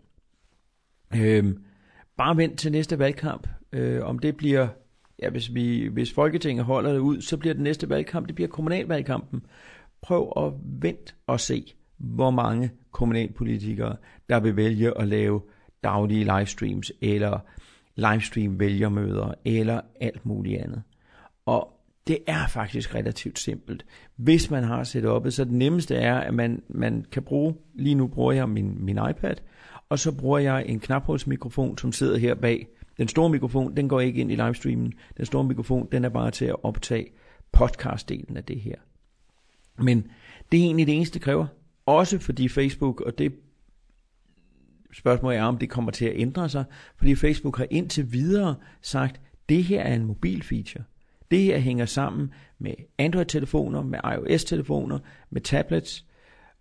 Øh, 1.15 1.55
bare 2.17 2.37
vent 2.37 2.59
til 2.59 2.71
næste 2.71 2.99
valgkamp. 2.99 3.47
Øh, 3.71 4.05
om 4.05 4.19
det 4.19 4.37
bliver, 4.37 4.67
ja, 5.21 5.29
hvis, 5.29 5.53
vi, 5.53 5.87
hvis 5.87 6.13
Folketinget 6.13 6.65
holder 6.65 6.91
det 6.91 6.99
ud, 6.99 7.21
så 7.21 7.37
bliver 7.37 7.53
det 7.53 7.63
næste 7.63 7.89
valgkamp, 7.89 8.27
det 8.27 8.35
bliver 8.35 8.47
kommunalvalgkampen. 8.47 9.41
Prøv 10.01 10.33
at 10.37 10.53
vente 10.81 11.13
og 11.27 11.39
se, 11.39 11.73
hvor 11.97 12.29
mange 12.29 12.71
kommunalpolitikere, 12.91 13.95
der 14.29 14.39
vil 14.39 14.55
vælge 14.55 14.97
at 14.97 15.07
lave 15.07 15.41
daglige 15.83 16.23
livestreams, 16.23 16.91
eller 17.01 17.39
livestream 17.95 18.59
vælgermøder, 18.59 19.33
eller 19.45 19.81
alt 20.01 20.25
muligt 20.25 20.61
andet. 20.61 20.83
Og 21.45 21.79
det 22.07 22.17
er 22.27 22.47
faktisk 22.47 22.95
relativt 22.95 23.39
simpelt. 23.39 23.85
Hvis 24.15 24.51
man 24.51 24.63
har 24.63 24.83
setupet, 24.83 25.33
så 25.33 25.43
det 25.43 25.53
nemmeste 25.53 25.95
er, 25.95 26.15
at 26.15 26.33
man, 26.33 26.63
man 26.69 27.05
kan 27.11 27.23
bruge, 27.23 27.55
lige 27.73 27.95
nu 27.95 28.07
bruger 28.07 28.31
jeg 28.31 28.49
min, 28.49 28.85
min 28.85 28.99
iPad, 29.09 29.35
og 29.89 29.99
så 29.99 30.11
bruger 30.11 30.39
jeg 30.39 30.65
en 30.65 30.79
knaphulsmikrofon, 30.79 31.77
som 31.77 31.91
sidder 31.91 32.17
her 32.17 32.35
bag. 32.35 32.67
Den 32.97 33.07
store 33.07 33.29
mikrofon, 33.29 33.77
den 33.77 33.89
går 33.89 33.99
ikke 33.99 34.21
ind 34.21 34.31
i 34.31 34.35
livestreamen. 34.35 34.93
Den 35.17 35.25
store 35.25 35.43
mikrofon, 35.43 35.87
den 35.91 36.05
er 36.05 36.09
bare 36.09 36.31
til 36.31 36.45
at 36.45 36.63
optage 36.63 37.07
podcastdelen 37.51 38.37
af 38.37 38.43
det 38.43 38.61
her. 38.61 38.75
Men 39.77 40.11
det 40.51 40.59
er 40.59 40.63
egentlig 40.63 40.87
det 40.87 40.95
eneste, 40.95 41.13
det 41.13 41.21
kræver. 41.21 41.47
Også 41.85 42.19
fordi 42.19 42.49
Facebook, 42.49 43.01
og 43.01 43.17
det 43.17 43.33
spørgsmål 44.93 45.33
er, 45.33 45.43
om 45.43 45.57
det 45.57 45.69
kommer 45.69 45.91
til 45.91 46.05
at 46.05 46.13
ændre 46.15 46.49
sig, 46.49 46.63
fordi 46.97 47.15
Facebook 47.15 47.57
har 47.57 47.67
indtil 47.71 48.13
videre 48.13 48.55
sagt, 48.81 49.21
det 49.49 49.63
her 49.63 49.81
er 49.81 49.95
en 49.95 50.05
mobil 50.05 50.43
feature. 50.43 50.83
Det 51.31 51.43
her 51.43 51.57
hænger 51.57 51.85
sammen 51.85 52.33
med 52.59 52.73
Android-telefoner, 52.97 53.83
med 53.83 53.99
iOS-telefoner, 54.03 54.99
med 55.29 55.41
tablets, 55.41 56.05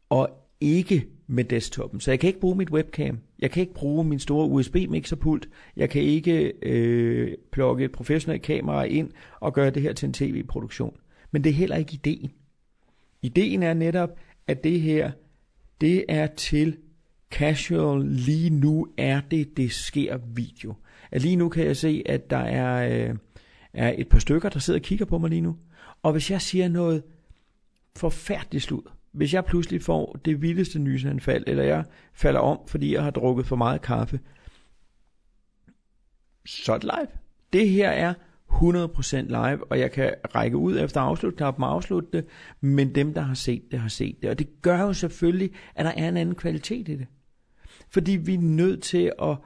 og 0.09 0.48
ikke 0.61 1.07
med 1.27 1.45
desktopen. 1.45 2.01
Så 2.01 2.11
jeg 2.11 2.21
kan 2.21 2.29
ikke 2.29 2.41
bruge 2.41 2.57
mit 2.57 2.71
webcam. 2.71 3.19
Jeg 3.39 3.51
kan 3.51 3.61
ikke 3.61 3.75
bruge 3.75 4.05
min 4.05 4.19
store 4.19 4.49
USB-mixerpult. 4.49 5.49
Jeg 5.77 5.91
kan 5.91 6.03
ikke 6.03 6.53
øh, 6.63 7.37
plukke 7.53 7.85
et 7.85 7.93
professionelt 7.93 8.43
kamera 8.43 8.85
ind 8.85 9.11
og 9.41 9.55
gøre 9.55 9.71
det 9.71 9.83
her 9.83 9.93
til 9.93 10.07
en 10.07 10.13
tv-produktion. 10.13 10.97
Men 11.31 11.45
det 11.45 11.51
er 11.51 11.55
heller 11.55 11.77
ikke 11.77 11.93
ideen. 11.93 12.31
Ideen 13.23 13.63
er 13.63 13.75
netop, 13.75 14.11
at 14.47 14.65
det 14.65 14.81
her, 14.81 15.11
det 15.81 16.05
er 16.09 16.27
til 16.27 16.77
casual. 17.31 18.07
Lige 18.07 18.51
nu 18.51 18.89
er 18.97 19.21
det, 19.31 19.57
det 19.57 19.73
sker 19.73 20.19
video. 20.35 20.75
At 21.11 21.23
lige 21.23 21.37
nu 21.37 21.49
kan 21.49 21.67
jeg 21.67 21.77
se, 21.77 22.03
at 22.07 22.31
der 22.31 22.37
er, 22.37 23.09
øh, 23.09 23.17
er 23.73 23.95
et 23.99 24.09
par 24.09 24.19
stykker, 24.19 24.49
der 24.49 24.59
sidder 24.59 24.81
og 24.81 24.85
kigger 24.85 25.05
på 25.05 25.19
mig 25.19 25.31
lige 25.31 25.41
nu. 25.41 25.57
Og 26.03 26.13
hvis 26.13 26.31
jeg 26.31 26.43
siger 26.43 26.69
noget 26.69 27.03
forfærdeligt 27.97 28.65
slud, 28.65 28.83
hvis 29.19 29.35
jeg 29.35 29.45
pludselig 29.45 29.83
får 29.83 30.21
det 30.25 30.43
vildeste 30.43 30.79
nysanfald, 30.79 31.45
eller 31.47 31.65
jeg 31.65 31.85
falder 32.15 32.41
om, 32.41 32.59
fordi 32.67 32.95
jeg 32.95 33.03
har 33.03 33.11
drukket 33.11 33.47
for 33.47 33.57
meget 33.57 33.83
kaffe, 33.83 34.21
så 36.47 36.73
er 36.73 36.79
det 36.79 36.85
live. 36.85 37.09
Det 37.53 37.69
her 37.69 37.91
er 37.91 38.15
100% 38.51 39.17
live, 39.17 39.73
og 39.73 39.79
jeg 39.79 39.93
kan 39.93 40.15
række 40.35 40.57
ud 40.57 40.79
efter 40.79 41.01
afslutknappen 41.01 41.65
og 41.65 41.73
afslutte 41.73 42.09
det, 42.13 42.25
men 42.61 42.95
dem, 42.95 43.15
der 43.15 43.21
har 43.21 43.35
set 43.35 43.63
det, 43.71 43.81
har 43.81 43.89
set 43.89 44.17
det. 44.23 44.31
Og 44.31 44.39
det 44.39 44.63
gør 44.63 44.81
jo 44.81 44.93
selvfølgelig, 44.93 45.51
at 45.75 45.85
der 45.85 45.93
er 45.97 46.09
en 46.09 46.17
anden 46.17 46.35
kvalitet 46.35 46.89
i 46.89 46.97
det. 46.97 47.07
Fordi 47.91 48.13
vi 48.13 48.35
er 48.35 48.39
nødt 48.39 48.83
til 48.83 49.13
at 49.23 49.37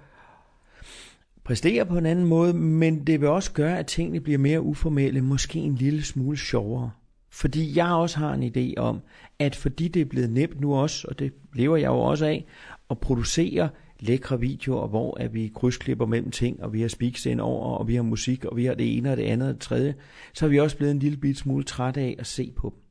præstere 1.44 1.86
på 1.86 1.98
en 1.98 2.06
anden 2.06 2.24
måde, 2.24 2.54
men 2.54 3.06
det 3.06 3.20
vil 3.20 3.28
også 3.28 3.52
gøre, 3.52 3.78
at 3.78 3.86
tingene 3.86 4.20
bliver 4.20 4.38
mere 4.38 4.60
uformelle, 4.60 5.20
måske 5.20 5.58
en 5.58 5.74
lille 5.74 6.02
smule 6.02 6.36
sjovere. 6.36 6.90
Fordi 7.32 7.78
jeg 7.78 7.86
også 7.86 8.18
har 8.18 8.34
en 8.34 8.42
idé 8.42 8.80
om, 8.80 9.00
at 9.38 9.56
fordi 9.56 9.88
det 9.88 10.02
er 10.02 10.06
blevet 10.06 10.30
nemt 10.30 10.60
nu 10.60 10.74
også, 10.74 11.06
og 11.08 11.18
det 11.18 11.32
lever 11.54 11.76
jeg 11.76 11.88
jo 11.88 12.00
også 12.00 12.26
af, 12.26 12.46
at 12.90 12.98
producere 12.98 13.68
lækre 14.00 14.40
videoer, 14.40 14.88
hvor 14.88 15.20
at 15.20 15.34
vi 15.34 15.52
krydsklipper 15.54 16.06
mellem 16.06 16.30
ting, 16.30 16.62
og 16.62 16.72
vi 16.72 16.80
har 16.80 16.88
speaks 16.88 17.26
ind 17.26 17.40
over, 17.40 17.78
og 17.78 17.88
vi 17.88 17.94
har 17.94 18.02
musik, 18.02 18.44
og 18.44 18.56
vi 18.56 18.64
har 18.64 18.74
det 18.74 18.96
ene 18.96 19.10
og 19.10 19.16
det 19.16 19.22
andet 19.22 19.48
og 19.48 19.54
det 19.54 19.60
tredje, 19.60 19.94
så 20.34 20.44
er 20.44 20.50
vi 20.50 20.60
også 20.60 20.76
blevet 20.76 20.92
en 20.92 20.98
lille 20.98 21.18
bit 21.18 21.38
smule 21.38 21.64
træt 21.64 21.96
af 21.96 22.16
at 22.18 22.26
se 22.26 22.52
på 22.56 22.74
dem. 22.74 22.82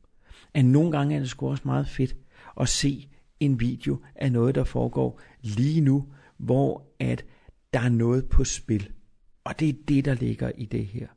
At 0.53 0.65
nogle 0.65 0.91
gange 0.91 1.15
er 1.15 1.19
det 1.19 1.29
sgu 1.29 1.49
også 1.49 1.63
meget 1.65 1.87
fedt 1.87 2.15
at 2.59 2.69
se 2.69 3.09
en 3.39 3.59
video 3.59 3.99
af 4.15 4.31
noget, 4.31 4.55
der 4.55 4.63
foregår 4.63 5.21
lige 5.41 5.81
nu, 5.81 6.05
hvor 6.37 6.87
at 6.99 7.25
der 7.73 7.79
er 7.79 7.89
noget 7.89 8.29
på 8.29 8.43
spil. 8.43 8.89
Og 9.43 9.59
det 9.59 9.69
er 9.69 9.73
det, 9.87 10.05
der 10.05 10.13
ligger 10.13 10.51
i 10.57 10.65
det 10.65 10.85
her. 10.85 11.07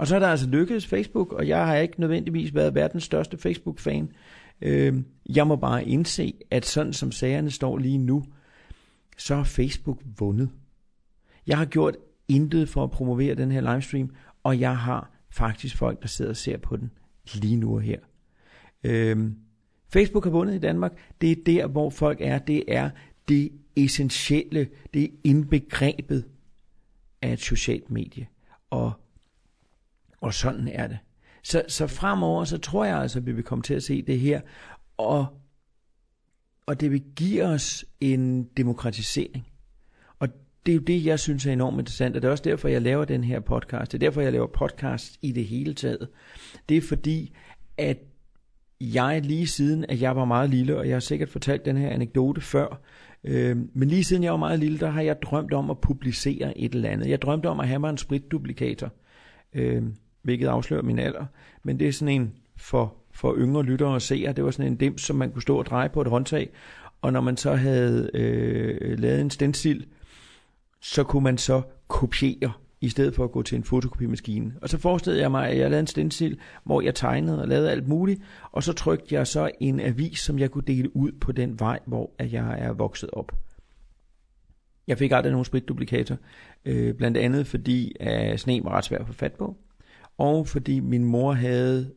Og 0.00 0.06
så 0.06 0.14
er 0.14 0.18
der 0.18 0.28
altså 0.28 0.46
lykkedes 0.46 0.86
Facebook, 0.86 1.32
og 1.32 1.48
jeg 1.48 1.66
har 1.66 1.76
ikke 1.76 2.00
nødvendigvis 2.00 2.54
været 2.54 2.74
verdens 2.74 3.04
største 3.04 3.38
Facebook-fan. 3.38 4.12
Øh, 4.62 4.94
jeg 5.28 5.46
må 5.46 5.56
bare 5.56 5.84
indse, 5.84 6.34
at 6.50 6.66
sådan 6.66 6.92
som 6.92 7.12
sagerne 7.12 7.50
står 7.50 7.78
lige 7.78 7.98
nu, 7.98 8.24
så 9.18 9.36
har 9.36 9.44
Facebook 9.44 10.02
vundet. 10.18 10.50
Jeg 11.46 11.58
har 11.58 11.64
gjort 11.64 11.96
intet 12.28 12.68
for 12.68 12.84
at 12.84 12.90
promovere 12.90 13.34
den 13.34 13.52
her 13.52 13.60
livestream, 13.60 14.10
og 14.42 14.60
jeg 14.60 14.78
har 14.78 15.10
faktisk 15.30 15.76
folk, 15.76 16.02
der 16.02 16.08
sidder 16.08 16.30
og 16.30 16.36
ser 16.36 16.56
på 16.56 16.76
den 16.76 16.90
lige 17.34 17.56
nu 17.56 17.74
og 17.74 17.80
her. 17.80 17.98
Øh, 18.84 19.30
Facebook 19.92 20.24
har 20.24 20.30
vundet 20.30 20.54
i 20.54 20.58
Danmark. 20.58 20.92
Det 21.20 21.30
er 21.30 21.36
der, 21.46 21.66
hvor 21.66 21.90
folk 21.90 22.18
er. 22.20 22.38
Det 22.38 22.64
er 22.68 22.90
det 23.28 23.52
essentielle, 23.76 24.68
det 24.94 25.04
er 25.04 25.08
indbegrebet 25.24 26.24
af 27.22 27.32
et 27.32 27.40
socialt 27.40 27.90
medie. 27.90 28.26
Og 28.70 28.92
og 30.20 30.34
sådan 30.34 30.68
er 30.68 30.86
det. 30.86 30.98
Så, 31.42 31.62
så 31.68 31.86
fremover, 31.86 32.44
så 32.44 32.58
tror 32.58 32.84
jeg 32.84 32.98
altså, 32.98 33.18
at 33.18 33.26
vi 33.26 33.32
vil 33.32 33.44
komme 33.44 33.62
til 33.62 33.74
at 33.74 33.82
se 33.82 34.02
det 34.02 34.20
her, 34.20 34.40
og, 34.96 35.26
og 36.66 36.80
det 36.80 36.90
vil 36.90 37.02
give 37.16 37.44
os 37.44 37.84
en 38.00 38.44
demokratisering. 38.44 39.46
Og 40.18 40.28
det 40.66 40.72
er 40.72 40.76
jo 40.76 40.82
det, 40.82 41.04
jeg 41.04 41.20
synes 41.20 41.46
er 41.46 41.52
enormt 41.52 41.78
interessant, 41.78 42.16
og 42.16 42.22
det 42.22 42.28
er 42.28 42.32
også 42.32 42.44
derfor, 42.44 42.68
jeg 42.68 42.82
laver 42.82 43.04
den 43.04 43.24
her 43.24 43.40
podcast. 43.40 43.92
Det 43.92 44.02
er 44.02 44.06
derfor, 44.06 44.20
jeg 44.20 44.32
laver 44.32 44.46
podcast 44.46 45.18
i 45.22 45.32
det 45.32 45.44
hele 45.44 45.74
taget. 45.74 46.08
Det 46.68 46.76
er 46.76 46.80
fordi, 46.80 47.34
at 47.78 47.98
jeg 48.80 49.20
lige 49.24 49.46
siden, 49.46 49.84
at 49.88 50.00
jeg 50.00 50.16
var 50.16 50.24
meget 50.24 50.50
lille, 50.50 50.78
og 50.78 50.88
jeg 50.88 50.94
har 50.94 51.00
sikkert 51.00 51.28
fortalt 51.28 51.64
den 51.64 51.76
her 51.76 51.90
anekdote 51.90 52.40
før, 52.40 52.80
øh, 53.24 53.56
men 53.74 53.88
lige 53.88 54.04
siden 54.04 54.22
jeg 54.22 54.32
var 54.32 54.38
meget 54.38 54.58
lille, 54.58 54.78
der 54.78 54.90
har 54.90 55.02
jeg 55.02 55.22
drømt 55.22 55.52
om 55.52 55.70
at 55.70 55.80
publicere 55.80 56.58
et 56.58 56.74
eller 56.74 56.90
andet. 56.90 57.08
Jeg 57.08 57.22
drømte 57.22 57.46
om 57.46 57.60
at 57.60 57.68
have 57.68 57.78
mig 57.78 57.90
en 57.90 57.98
spritduplikator. 57.98 58.92
Øh, 59.52 59.82
hvilket 60.22 60.46
afslører 60.46 60.82
min 60.82 60.98
alder, 60.98 61.26
men 61.62 61.78
det 61.78 61.88
er 61.88 61.92
sådan 61.92 62.14
en 62.14 62.32
for, 62.56 62.94
for 63.12 63.34
yngre 63.38 63.62
lyttere 63.62 63.94
og 63.94 64.02
seere, 64.02 64.32
det 64.32 64.44
var 64.44 64.50
sådan 64.50 64.72
en 64.72 64.76
dims, 64.76 65.02
som 65.02 65.16
man 65.16 65.30
kunne 65.30 65.42
stå 65.42 65.58
og 65.58 65.66
dreje 65.66 65.88
på 65.88 66.00
et 66.00 66.06
håndtag, 66.06 66.50
og 67.02 67.12
når 67.12 67.20
man 67.20 67.36
så 67.36 67.54
havde 67.54 68.10
øh, 68.14 68.98
lavet 68.98 69.20
en 69.20 69.30
stencil, 69.30 69.86
så 70.80 71.04
kunne 71.04 71.24
man 71.24 71.38
så 71.38 71.62
kopiere, 71.88 72.52
i 72.80 72.88
stedet 72.88 73.14
for 73.14 73.24
at 73.24 73.32
gå 73.32 73.42
til 73.42 73.56
en 73.56 73.64
fotokopimaskine. 73.64 74.52
Og 74.62 74.68
så 74.68 74.78
forestillede 74.78 75.22
jeg 75.22 75.30
mig, 75.30 75.48
at 75.48 75.58
jeg 75.58 75.70
lavede 75.70 75.80
en 75.80 75.86
stencil, 75.86 76.38
hvor 76.64 76.80
jeg 76.80 76.94
tegnede 76.94 77.42
og 77.42 77.48
lavede 77.48 77.70
alt 77.70 77.88
muligt, 77.88 78.22
og 78.52 78.62
så 78.62 78.72
trykte 78.72 79.14
jeg 79.14 79.26
så 79.26 79.50
en 79.60 79.80
avis, 79.80 80.18
som 80.18 80.38
jeg 80.38 80.50
kunne 80.50 80.64
dele 80.66 80.96
ud 80.96 81.12
på 81.12 81.32
den 81.32 81.60
vej, 81.60 81.78
hvor 81.86 82.10
jeg 82.18 82.56
er 82.58 82.72
vokset 82.72 83.10
op. 83.12 83.32
Jeg 84.86 84.98
fik 84.98 85.12
aldrig 85.12 85.32
nogen 85.32 85.44
spritduplikator, 85.44 86.16
øh, 86.64 86.94
blandt 86.94 87.16
andet 87.16 87.46
fordi 87.46 87.92
at 88.00 88.40
sne 88.40 88.60
var 88.64 88.70
ret 88.70 88.84
svært 88.84 89.00
at 89.00 89.06
få 89.06 89.12
fat 89.12 89.32
på 89.32 89.56
og 90.20 90.46
fordi 90.46 90.80
min 90.80 91.04
mor 91.04 91.32
havde 91.32 91.94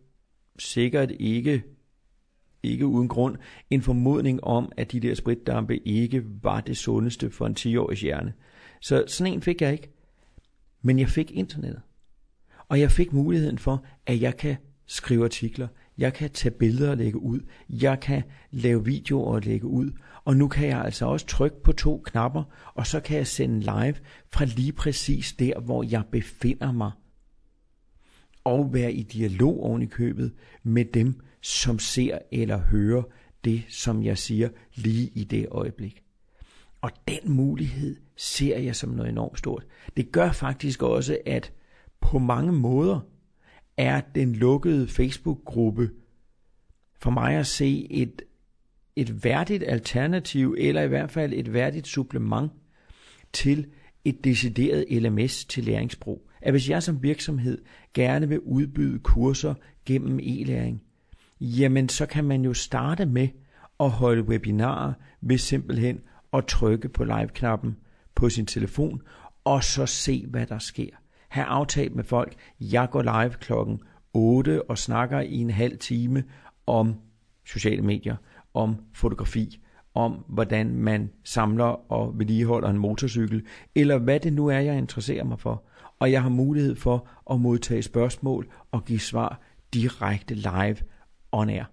sikkert 0.60 1.12
ikke 1.20 1.64
ikke 2.64 2.86
uden 2.86 3.08
grund, 3.08 3.38
en 3.70 3.82
formodning 3.82 4.44
om, 4.44 4.72
at 4.78 4.92
de 4.92 5.00
der 5.00 5.16
spritdampe 5.16 5.88
ikke 5.88 6.24
var 6.44 6.62
det 6.62 6.78
sundeste 6.78 7.30
for 7.30 7.46
en 7.46 7.56
10-årig 7.60 7.98
hjerne. 7.98 8.34
Så 8.82 9.04
sådan 9.08 9.34
en 9.34 9.42
fik 9.42 9.62
jeg 9.62 9.72
ikke. 9.72 9.90
Men 10.82 11.00
jeg 11.00 11.10
fik 11.10 11.32
internettet. 11.32 11.82
Og 12.68 12.80
jeg 12.80 12.92
fik 12.92 13.14
muligheden 13.14 13.58
for, 13.58 13.86
at 14.06 14.22
jeg 14.22 14.38
kan 14.38 14.56
skrive 14.86 15.24
artikler. 15.24 15.68
Jeg 15.98 16.14
kan 16.14 16.30
tage 16.30 16.56
billeder 16.60 16.92
og 16.92 16.98
lægge 16.98 17.20
ud. 17.20 17.40
Jeg 17.70 18.00
kan 18.00 18.24
lave 18.52 18.86
videoer 18.86 19.34
og 19.34 19.42
lægge 19.42 19.68
ud. 19.68 19.92
Og 20.26 20.38
nu 20.38 20.48
kan 20.48 20.68
jeg 20.68 20.82
altså 20.82 21.06
også 21.06 21.26
trykke 21.26 21.64
på 21.64 21.72
to 21.72 22.04
knapper, 22.06 22.44
og 22.74 22.88
så 22.88 23.00
kan 23.00 23.18
jeg 23.18 23.28
sende 23.28 23.60
live 23.60 23.96
fra 24.34 24.46
lige 24.46 24.74
præcis 24.74 25.34
der, 25.34 25.60
hvor 25.60 25.84
jeg 25.84 26.04
befinder 26.12 26.72
mig. 26.72 26.92
Og 28.44 28.74
være 28.74 28.94
i 28.94 29.04
dialog 29.04 29.64
oven 29.64 29.82
i 29.82 29.86
købet 29.86 30.34
med 30.64 30.86
dem, 30.86 31.22
som 31.42 31.80
ser 31.80 32.20
eller 32.32 32.58
hører 32.58 33.04
det, 33.44 33.64
som 33.70 34.04
jeg 34.04 34.18
siger 34.18 34.50
lige 34.76 35.12
i 35.16 35.24
det 35.24 35.48
øjeblik. 35.52 36.04
Og 36.82 36.92
den 37.08 37.32
mulighed 37.32 37.96
ser 38.16 38.58
jeg 38.58 38.76
som 38.76 38.90
noget 38.90 39.10
enormt 39.10 39.40
stort. 39.40 39.66
Det 39.98 40.12
gør 40.12 40.32
faktisk 40.32 40.82
også, 40.82 41.18
at 41.26 41.54
på 42.02 42.20
mange 42.20 42.52
måder 42.52 43.00
er 43.78 44.02
den 44.16 44.36
lukkede 44.36 44.88
Facebook-gruppe 44.88 45.90
for 47.00 47.12
mig 47.12 47.36
at 47.36 47.48
se 47.48 47.88
et, 47.92 48.22
et 48.96 49.24
værdigt 49.24 49.64
alternativ, 49.68 50.56
eller 50.58 50.82
i 50.82 50.88
hvert 50.88 51.12
fald 51.12 51.34
et 51.34 51.54
værdigt 51.54 51.88
supplement 51.88 52.52
til 53.34 53.68
et 54.06 54.24
decideret 54.24 54.86
LMS 54.90 55.46
til 55.46 55.64
læringsbrug. 55.64 56.30
At 56.44 56.54
hvis 56.54 56.70
jeg 56.70 56.84
som 56.84 57.04
virksomhed 57.04 57.62
gerne 57.94 58.30
vil 58.30 58.40
udbyde 58.40 59.00
kurser 59.00 59.54
gennem 59.86 60.20
e-læring, 60.20 60.84
jamen 61.42 61.90
så 61.90 62.06
kan 62.06 62.24
man 62.24 62.46
jo 62.46 62.54
starte 62.54 63.06
med 63.06 63.28
at 63.80 63.90
holde 63.90 64.24
webinarer 64.24 64.94
ved 65.22 65.38
simpelthen 65.38 66.00
at 66.34 66.46
trykke 66.46 66.90
på 66.90 67.04
live-knappen 67.04 67.76
på 68.16 68.30
sin 68.30 68.46
telefon, 68.46 69.02
og 69.44 69.64
så 69.64 69.86
se, 69.86 70.26
hvad 70.28 70.46
der 70.46 70.60
sker. 70.60 70.90
Have 71.30 71.46
aftalt 71.46 71.96
med 71.96 72.04
folk, 72.04 72.36
jeg 72.60 72.90
går 72.92 73.02
live 73.02 73.34
klokken 73.34 73.80
8 74.14 74.70
og 74.70 74.78
snakker 74.78 75.20
i 75.20 75.36
en 75.36 75.50
halv 75.50 75.78
time 75.78 76.24
om 76.68 76.96
sociale 77.46 77.82
medier, 77.82 78.16
om 78.54 78.76
fotografi, 78.94 79.60
om 79.94 80.26
hvordan 80.28 80.76
man 80.76 81.10
samler 81.24 81.92
og 81.92 82.20
vedligeholder 82.20 82.70
en 82.70 82.78
motorcykel, 82.78 83.46
eller 83.76 83.98
hvad 83.98 84.20
det 84.20 84.34
nu 84.34 84.48
er, 84.48 84.60
jeg 84.60 84.78
interesserer 84.78 85.24
mig 85.24 85.40
for. 85.40 85.64
Og 86.04 86.12
jeg 86.12 86.22
har 86.22 86.30
mulighed 86.30 86.76
for 86.76 87.08
at 87.32 87.40
modtage 87.40 87.82
spørgsmål 87.82 88.52
og 88.72 88.86
give 88.86 89.00
svar 89.00 89.42
direkte 89.74 90.36
live 90.36 90.78
on 91.32 91.50
air. 91.50 91.64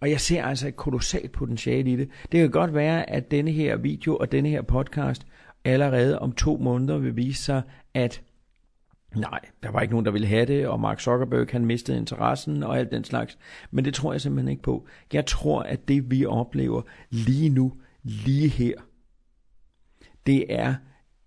Og 0.00 0.10
jeg 0.10 0.20
ser 0.20 0.44
altså 0.44 0.68
et 0.68 0.76
kolossalt 0.76 1.32
potentiale 1.32 1.92
i 1.92 1.96
det. 1.96 2.08
Det 2.32 2.40
kan 2.40 2.50
godt 2.50 2.74
være, 2.74 3.10
at 3.10 3.30
denne 3.30 3.50
her 3.50 3.76
video 3.76 4.16
og 4.16 4.32
denne 4.32 4.48
her 4.48 4.62
podcast 4.62 5.26
allerede 5.64 6.18
om 6.18 6.32
to 6.32 6.56
måneder 6.56 6.98
vil 6.98 7.16
vise 7.16 7.42
sig, 7.42 7.62
at 7.94 8.22
nej, 9.16 9.40
der 9.62 9.70
var 9.70 9.80
ikke 9.80 9.92
nogen, 9.92 10.06
der 10.06 10.12
ville 10.12 10.26
have 10.26 10.46
det, 10.46 10.68
og 10.68 10.80
Mark 10.80 11.00
Zuckerberg 11.00 11.48
han 11.52 11.66
mistede 11.66 11.98
interessen 11.98 12.62
og 12.62 12.78
alt 12.78 12.90
den 12.90 13.04
slags. 13.04 13.38
Men 13.70 13.84
det 13.84 13.94
tror 13.94 14.12
jeg 14.12 14.20
simpelthen 14.20 14.50
ikke 14.50 14.62
på. 14.62 14.86
Jeg 15.12 15.26
tror, 15.26 15.62
at 15.62 15.88
det 15.88 16.10
vi 16.10 16.26
oplever 16.26 16.82
lige 17.10 17.48
nu, 17.48 17.72
lige 18.02 18.48
her, 18.48 18.74
det 20.26 20.44
er 20.48 20.74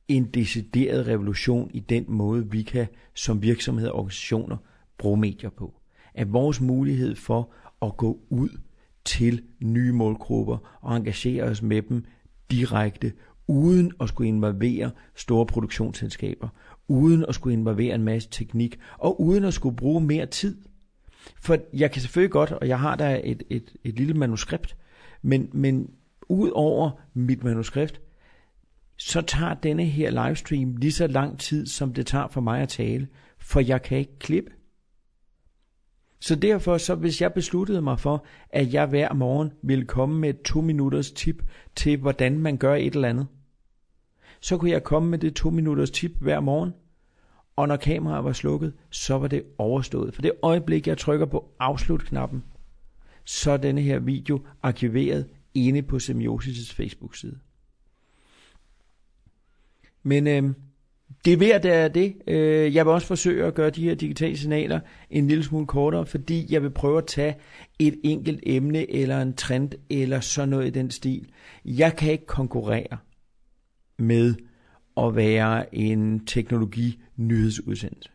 en 0.07 0.25
decideret 0.25 1.07
revolution 1.07 1.71
i 1.73 1.79
den 1.79 2.05
måde, 2.07 2.51
vi 2.51 2.61
kan 2.61 2.87
som 3.13 3.41
virksomheder 3.41 3.91
og 3.91 3.99
organisationer 3.99 4.57
bruge 4.97 5.17
medier 5.17 5.49
på. 5.49 5.73
At 6.13 6.33
vores 6.33 6.61
mulighed 6.61 7.15
for 7.15 7.53
at 7.81 7.97
gå 7.97 8.19
ud 8.29 8.49
til 9.05 9.41
nye 9.59 9.91
målgrupper 9.91 10.79
og 10.81 10.97
engagere 10.97 11.43
os 11.43 11.61
med 11.61 11.81
dem 11.81 12.05
direkte, 12.51 13.13
uden 13.47 13.91
at 14.01 14.09
skulle 14.09 14.27
involvere 14.27 14.91
store 15.15 15.45
produktionsselskaber, 15.45 16.47
uden 16.87 17.25
at 17.27 17.35
skulle 17.35 17.53
involvere 17.53 17.95
en 17.95 18.03
masse 18.03 18.29
teknik, 18.29 18.79
og 18.97 19.21
uden 19.21 19.43
at 19.43 19.53
skulle 19.53 19.75
bruge 19.75 20.01
mere 20.01 20.25
tid. 20.25 20.57
For 21.41 21.57
jeg 21.73 21.91
kan 21.91 22.01
selvfølgelig 22.01 22.31
godt, 22.31 22.51
og 22.51 22.67
jeg 22.67 22.79
har 22.79 22.95
da 22.95 23.21
et, 23.23 23.43
et, 23.49 23.75
et 23.83 23.95
lille 23.95 24.13
manuskript, 24.13 24.77
men, 25.21 25.49
men 25.53 25.89
ud 26.29 26.49
over 26.49 26.91
mit 27.13 27.43
manuskript, 27.43 28.01
så 28.97 29.21
tager 29.21 29.53
denne 29.53 29.85
her 29.85 30.25
livestream 30.27 30.75
lige 30.75 30.91
så 30.91 31.07
lang 31.07 31.39
tid, 31.39 31.65
som 31.65 31.93
det 31.93 32.07
tager 32.07 32.27
for 32.27 32.41
mig 32.41 32.61
at 32.61 32.69
tale, 32.69 33.07
for 33.37 33.59
jeg 33.59 33.81
kan 33.81 33.97
ikke 33.97 34.19
klippe. 34.19 34.51
Så 36.19 36.35
derfor, 36.35 36.77
så 36.77 36.95
hvis 36.95 37.21
jeg 37.21 37.33
besluttede 37.33 37.81
mig 37.81 37.99
for, 37.99 38.25
at 38.49 38.73
jeg 38.73 38.85
hver 38.85 39.13
morgen 39.13 39.51
ville 39.61 39.85
komme 39.85 40.19
med 40.19 40.29
et 40.29 40.41
to 40.41 40.61
minutters 40.61 41.11
tip 41.11 41.43
til, 41.75 41.97
hvordan 41.97 42.39
man 42.39 42.57
gør 42.57 42.75
et 42.75 42.95
eller 42.95 43.09
andet, 43.09 43.27
så 44.41 44.57
kunne 44.57 44.71
jeg 44.71 44.83
komme 44.83 45.09
med 45.09 45.19
det 45.19 45.35
to 45.35 45.49
minutters 45.49 45.91
tip 45.91 46.11
hver 46.21 46.39
morgen, 46.39 46.73
og 47.55 47.67
når 47.67 47.77
kameraet 47.77 48.23
var 48.23 48.33
slukket, 48.33 48.73
så 48.89 49.17
var 49.17 49.27
det 49.27 49.43
overstået. 49.57 50.15
For 50.15 50.21
det 50.21 50.31
øjeblik, 50.41 50.87
jeg 50.87 50.97
trykker 50.97 51.25
på 51.25 51.51
afslut-knappen, 51.59 52.43
så 53.25 53.51
er 53.51 53.57
denne 53.57 53.81
her 53.81 53.99
video 53.99 54.45
arkiveret 54.63 55.27
inde 55.53 55.81
på 55.81 55.95
Semiosis' 55.95 56.73
Facebook-side. 56.73 57.39
Men 60.07 60.27
øh, 60.27 60.43
det 61.25 61.33
er 61.33 61.37
værd, 61.37 61.61
det 61.61 61.73
er 61.73 61.87
det. 61.87 62.15
Øh, 62.27 62.75
jeg 62.75 62.85
vil 62.85 62.93
også 62.93 63.07
forsøge 63.07 63.45
at 63.45 63.53
gøre 63.53 63.69
de 63.69 63.83
her 63.83 63.95
digitale 63.95 64.37
signaler 64.37 64.79
en 65.09 65.27
lille 65.27 65.43
smule 65.43 65.67
kortere, 65.67 66.05
fordi 66.05 66.45
jeg 66.49 66.63
vil 66.63 66.69
prøve 66.69 66.97
at 66.97 67.05
tage 67.05 67.35
et 67.79 67.99
enkelt 68.03 68.39
emne 68.43 68.91
eller 68.91 69.21
en 69.21 69.33
trend 69.33 69.71
eller 69.89 70.19
sådan 70.19 70.49
noget 70.49 70.67
i 70.67 70.69
den 70.69 70.91
stil. 70.91 71.27
Jeg 71.65 71.95
kan 71.95 72.11
ikke 72.11 72.25
konkurrere 72.25 72.97
med 73.97 74.35
at 74.97 75.15
være 75.15 75.75
en 75.75 76.25
teknologi-nyhedsudsendelse. 76.25 78.09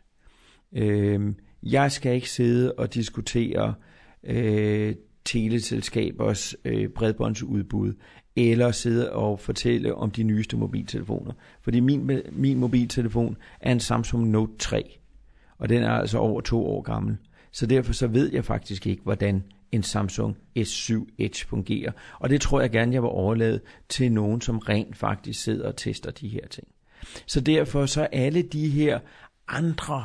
Øh, 0.73 1.35
jeg 1.63 1.93
skal 1.93 2.15
ikke 2.15 2.31
sidde 2.31 2.73
og 2.73 2.95
diskutere 2.95 3.75
øh, 4.25 4.95
teleselskabers 5.25 6.55
øh, 6.65 6.89
bredbåndsudbud 6.89 7.93
eller 8.37 8.71
sidde 8.71 9.13
og 9.13 9.41
fortælle 9.41 9.95
om 9.95 10.11
de 10.11 10.23
nyeste 10.23 10.57
mobiltelefoner. 10.57 11.33
Fordi 11.61 11.81
min, 11.81 12.11
min 12.33 12.59
mobiltelefon 12.59 13.37
er 13.61 13.73
en 13.73 13.81
Samsung 13.81 14.31
Note 14.31 14.53
3, 14.59 14.99
og 15.59 15.69
den 15.69 15.83
er 15.83 15.91
altså 15.91 16.19
over 16.19 16.41
to 16.41 16.67
år 16.67 16.83
gammel. 16.83 17.17
Så 17.53 17.67
derfor 17.67 17.93
så 17.93 18.07
ved 18.07 18.33
jeg 18.33 18.45
faktisk 18.45 18.87
ikke, 18.87 19.03
hvordan 19.03 19.43
en 19.73 19.83
Samsung 19.83 20.37
S7 20.59 21.07
Edge 21.19 21.47
fungerer. 21.47 21.93
Og 22.19 22.31
det 22.31 22.41
tror 22.41 22.61
jeg 22.61 22.71
gerne, 22.71 22.95
jeg 22.95 23.03
vil 23.03 23.11
overlade 23.11 23.61
til 23.89 24.13
nogen, 24.13 24.41
som 24.41 24.59
rent 24.59 24.97
faktisk 24.97 25.43
sidder 25.43 25.69
og 25.69 25.77
tester 25.77 26.11
de 26.11 26.29
her 26.29 26.47
ting. 26.51 26.69
Så 27.27 27.41
derfor 27.41 27.87
så 27.87 28.03
alle 28.03 28.43
de 28.43 28.69
her 28.69 29.01
andre 29.49 30.05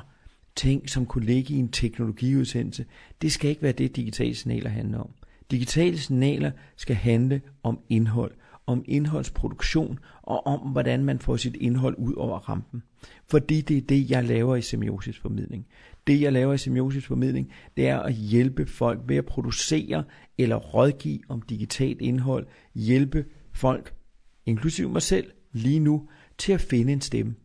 ting, 0.56 0.90
som 0.90 1.06
kunne 1.06 1.26
ligge 1.26 1.54
i 1.54 1.58
en 1.58 1.70
teknologiudsendelse, 1.70 2.86
det 3.22 3.32
skal 3.32 3.50
ikke 3.50 3.62
være 3.62 3.72
det, 3.72 3.96
digitale 3.96 4.36
signaler 4.36 4.70
handler 4.70 5.00
om. 5.00 5.10
Digitale 5.52 5.98
signaler 5.98 6.52
skal 6.76 6.96
handle 6.96 7.42
om 7.64 7.80
indhold, 7.90 8.32
om 8.68 8.84
indholdsproduktion 8.88 10.00
og 10.22 10.48
om, 10.48 10.60
hvordan 10.60 11.04
man 11.04 11.20
får 11.20 11.36
sit 11.36 11.56
indhold 11.56 11.96
ud 11.98 12.14
over 12.14 12.40
rampen. 12.40 12.84
Fordi 13.30 13.62
det 13.62 13.78
er 13.78 13.82
det, 13.82 14.10
jeg 14.10 14.24
laver 14.24 14.56
i 14.56 14.62
semiosisformidling. 14.62 15.68
Det, 16.08 16.22
jeg 16.22 16.34
laver 16.34 16.54
i 16.54 16.58
semiosisformidling, 16.58 17.52
det 17.78 17.88
er 17.88 18.00
at 18.00 18.14
hjælpe 18.14 18.66
folk 18.66 19.00
ved 19.08 19.16
at 19.16 19.26
producere 19.26 20.04
eller 20.38 20.56
rådgive 20.56 21.20
om 21.30 21.42
digitalt 21.42 22.02
indhold. 22.02 22.48
Hjælpe 22.76 23.26
folk, 23.54 23.94
inklusive 24.46 24.90
mig 24.90 25.02
selv, 25.02 25.32
lige 25.54 25.80
nu, 25.80 26.10
til 26.38 26.54
at 26.54 26.62
finde 26.62 26.94
en 26.94 27.02
stemme. 27.02 27.36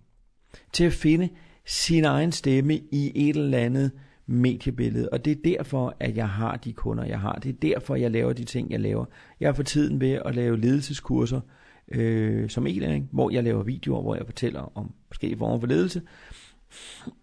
Til 0.72 0.84
at 0.84 0.92
finde 0.92 1.28
sin 1.66 2.04
egen 2.04 2.32
stemme 2.32 2.76
i 2.76 3.12
et 3.28 3.36
eller 3.36 3.58
andet 3.58 3.90
mediebillede. 4.26 5.08
Og 5.08 5.24
det 5.24 5.30
er 5.30 5.42
derfor, 5.44 5.96
at 6.00 6.16
jeg 6.16 6.28
har 6.28 6.56
de 6.56 6.72
kunder, 6.72 7.04
jeg 7.04 7.20
har. 7.20 7.32
Det 7.32 7.48
er 7.48 7.58
derfor, 7.62 7.94
jeg 7.94 8.10
laver 8.10 8.32
de 8.32 8.44
ting, 8.44 8.70
jeg 8.70 8.80
laver. 8.80 9.04
Jeg 9.40 9.48
er 9.48 9.52
for 9.52 9.62
tiden 9.62 10.00
ved 10.00 10.18
at 10.24 10.34
lave 10.34 10.60
ledelseskurser 10.60 11.40
øh, 11.88 12.50
som 12.50 12.66
e-læring, 12.66 13.08
hvor 13.12 13.30
jeg 13.30 13.44
laver 13.44 13.62
videoer, 13.62 14.02
hvor 14.02 14.16
jeg 14.16 14.26
fortæller 14.26 14.78
om 14.78 14.92
forskellige 15.06 15.38
former 15.38 15.60
for 15.60 15.66
ledelse. 15.66 16.02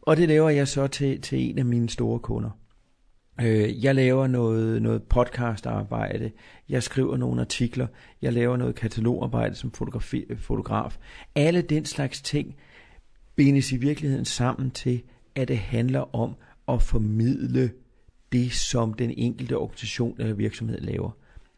Og 0.01 0.17
det 0.17 0.27
laver 0.27 0.49
jeg 0.49 0.67
så 0.67 0.87
til, 0.87 1.21
til 1.21 1.49
en 1.49 1.59
af 1.59 1.65
mine 1.65 1.89
store 1.89 2.19
kunder. 2.19 2.49
Øh, 3.41 3.83
jeg 3.83 3.95
laver 3.95 4.27
noget, 4.27 4.81
noget 4.81 5.03
podcastarbejde, 5.03 6.31
jeg 6.69 6.83
skriver 6.83 7.17
nogle 7.17 7.41
artikler, 7.41 7.87
jeg 8.21 8.33
laver 8.33 8.57
noget 8.57 8.75
katalogarbejde 8.75 9.55
som 9.55 9.71
fotografi, 9.71 10.25
fotograf. 10.37 10.97
Alle 11.35 11.61
den 11.61 11.85
slags 11.85 12.21
ting 12.21 12.55
bindes 13.35 13.71
i 13.71 13.77
virkeligheden 13.77 14.25
sammen 14.25 14.71
til, 14.71 15.01
at 15.35 15.47
det 15.47 15.57
handler 15.57 16.15
om 16.15 16.35
at 16.73 16.81
formidle 16.81 17.71
det, 18.31 18.51
som 18.51 18.93
den 18.93 19.13
enkelte 19.17 19.57
organisation 19.57 20.15
eller 20.19 20.33
virksomhed 20.33 20.81
laver. 20.81 21.11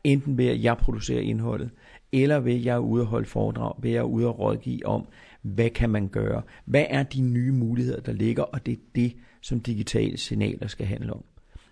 Enten 0.04 0.38
ved 0.38 0.45
at 0.45 0.63
jeg 0.63 0.78
producerer 0.78 1.21
indholdet, 1.21 1.69
eller 2.12 2.39
ved 2.39 2.54
at 2.54 2.65
jeg 2.65 2.76
er 2.76 2.80
ude 2.80 3.04
og 3.04 3.08
holde 3.08 3.26
foredrag, 3.26 3.74
ved 3.82 3.89
at 3.89 3.93
jeg 3.93 4.00
er 4.00 4.04
ude 4.04 4.28
og 4.28 4.39
rådgive 4.39 4.86
om, 4.86 5.08
hvad 5.41 5.69
kan 5.69 5.89
man 5.89 6.08
gøre? 6.08 6.41
Hvad 6.65 6.86
er 6.89 7.04
de 7.04 7.21
nye 7.21 7.52
muligheder, 7.52 8.02
der 8.02 8.13
ligger? 8.13 8.43
Og 8.43 8.65
det 8.65 8.71
er 8.71 8.82
det, 8.95 9.15
som 9.41 9.60
digitale 9.60 10.17
signaler 10.17 10.67
skal 10.67 10.86
handle 10.86 11.13
om. 11.13 11.24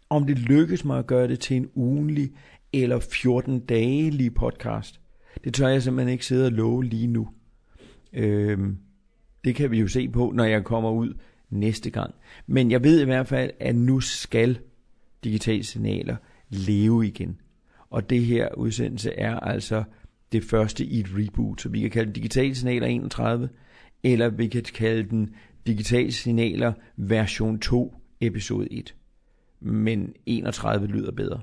Om 0.10 0.26
det 0.26 0.40
lykkes 0.40 0.86
mig 0.86 1.00
at 1.00 1.08
gøre 1.08 1.28
det 1.28 1.40
til 1.40 1.58
en 1.58 1.70
ugenlig 1.76 2.32
eller 2.74 3.00
14-dagelig 3.00 4.34
podcast, 4.34 5.00
det 5.44 5.54
tør 5.54 5.68
jeg 5.68 5.84
simpelthen 5.84 6.12
ikke 6.12 6.26
sidde 6.26 6.46
og 6.46 6.52
love 6.52 6.84
lige 6.84 7.08
nu. 7.08 7.30
Øhm, 8.14 8.78
det 9.44 9.56
kan 9.56 9.72
vi 9.72 9.80
jo 9.80 9.88
se 9.88 10.10
på, 10.10 10.32
når 10.36 10.44
jeg 10.44 10.64
kommer 10.64 10.92
ud 10.92 11.14
næste 11.50 11.90
gang. 11.90 12.16
Men 12.48 12.72
jeg 12.72 12.84
ved 12.84 13.02
i 13.02 13.06
hvert 13.06 13.28
fald, 13.28 13.52
at 13.60 13.76
nu 13.76 14.00
skal 14.00 14.60
digitale 15.24 15.64
signaler 15.64 16.16
leve 16.50 17.08
igen. 17.08 17.42
Og 17.90 18.10
det 18.10 18.26
her 18.26 18.54
udsendelse 18.54 19.14
er 19.14 19.40
altså 19.40 19.84
det 20.32 20.44
første 20.44 20.86
i 20.86 21.00
et 21.00 21.08
reboot, 21.10 21.62
så 21.62 21.70
vi 21.70 21.82
kan 21.82 21.90
kalde 21.90 22.06
den 22.06 22.14
digitale 22.14 22.56
signaler 22.56 22.88
31, 22.88 23.50
eller 24.04 24.30
vi 24.30 24.48
kan 24.48 24.64
kalde 24.64 25.10
den 25.10 25.36
digitale 25.68 26.12
signaler 26.12 26.74
version 26.98 27.60
2, 27.60 27.96
episode 28.22 28.74
1. 28.74 28.96
Men 29.60 30.14
31 30.26 30.88
lyder 30.88 31.12
bedre. 31.12 31.42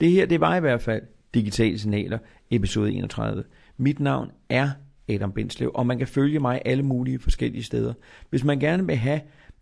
Det 0.00 0.10
her, 0.10 0.26
det 0.26 0.40
var 0.40 0.56
i 0.56 0.60
hvert 0.60 0.82
fald 0.82 1.02
digitale 1.34 1.78
signaler, 1.78 2.18
episode 2.50 2.92
31. 2.92 3.44
Mit 3.76 4.00
navn 4.00 4.30
er 4.48 4.70
Adam 5.14 5.32
Bindslev, 5.32 5.70
og 5.74 5.86
man 5.86 5.98
kan 5.98 6.06
følge 6.06 6.38
mig 6.38 6.62
alle 6.64 6.82
mulige 6.82 7.18
forskellige 7.18 7.62
steder. 7.62 7.94
Hvis 8.30 8.44
man 8.44 8.58
gerne 8.60 8.86
vil 8.86 8.96
have 8.96 9.20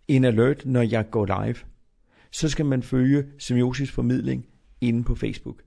en 0.08 0.24
alert, 0.24 0.66
når 0.66 0.82
jeg 0.82 1.10
går 1.10 1.44
live, 1.44 1.56
så 2.30 2.48
skal 2.48 2.66
man 2.66 2.82
følge 2.82 3.24
Semiosis 3.38 3.90
Formidling 3.90 4.46
inde 4.80 5.04
på 5.04 5.14
Facebook. 5.14 5.62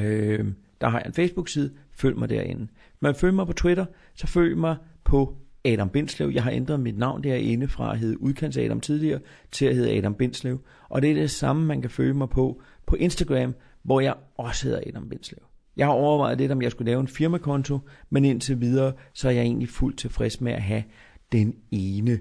Øh, 0.00 0.46
der 0.80 0.88
har 0.88 0.98
jeg 0.98 1.06
en 1.06 1.12
Facebook-side, 1.12 1.72
følg 1.92 2.18
mig 2.18 2.28
derinde. 2.28 2.68
Man 3.00 3.14
følger 3.14 3.34
mig 3.34 3.46
på 3.46 3.52
Twitter, 3.52 3.86
så 4.14 4.26
følg 4.26 4.58
mig 4.58 4.76
på 5.04 5.36
Adam 5.64 5.88
Bindslev. 5.88 6.30
Jeg 6.34 6.42
har 6.42 6.50
ændret 6.50 6.80
mit 6.80 6.98
navn 6.98 7.24
derinde 7.24 7.68
fra 7.68 7.92
at 7.92 7.98
hedde 7.98 8.22
Udkants 8.22 8.56
Adam 8.56 8.80
tidligere 8.80 9.20
til 9.52 9.66
at 9.66 9.74
hedde 9.74 9.92
Adam 9.98 10.14
Bindslev. 10.14 10.64
Og 10.88 11.02
det 11.02 11.10
er 11.10 11.14
det 11.14 11.30
samme, 11.30 11.66
man 11.66 11.80
kan 11.80 11.90
følge 11.90 12.14
mig 12.14 12.28
på 12.28 12.62
på 12.86 12.96
Instagram, 12.96 13.54
hvor 13.82 14.00
jeg 14.00 14.14
også 14.36 14.66
hedder 14.66 14.80
Adam 14.86 15.08
Bindslev. 15.08 15.51
Jeg 15.76 15.86
har 15.86 15.92
overvejet 15.92 16.38
lidt, 16.38 16.52
om 16.52 16.62
jeg 16.62 16.70
skulle 16.70 16.90
lave 16.90 17.00
en 17.00 17.08
firmakonto, 17.08 17.78
men 18.10 18.24
indtil 18.24 18.60
videre, 18.60 18.92
så 19.14 19.28
er 19.28 19.32
jeg 19.32 19.42
egentlig 19.42 19.68
fuldt 19.68 19.98
tilfreds 19.98 20.40
med 20.40 20.52
at 20.52 20.62
have 20.62 20.82
den 21.32 21.54
ene 21.70 22.20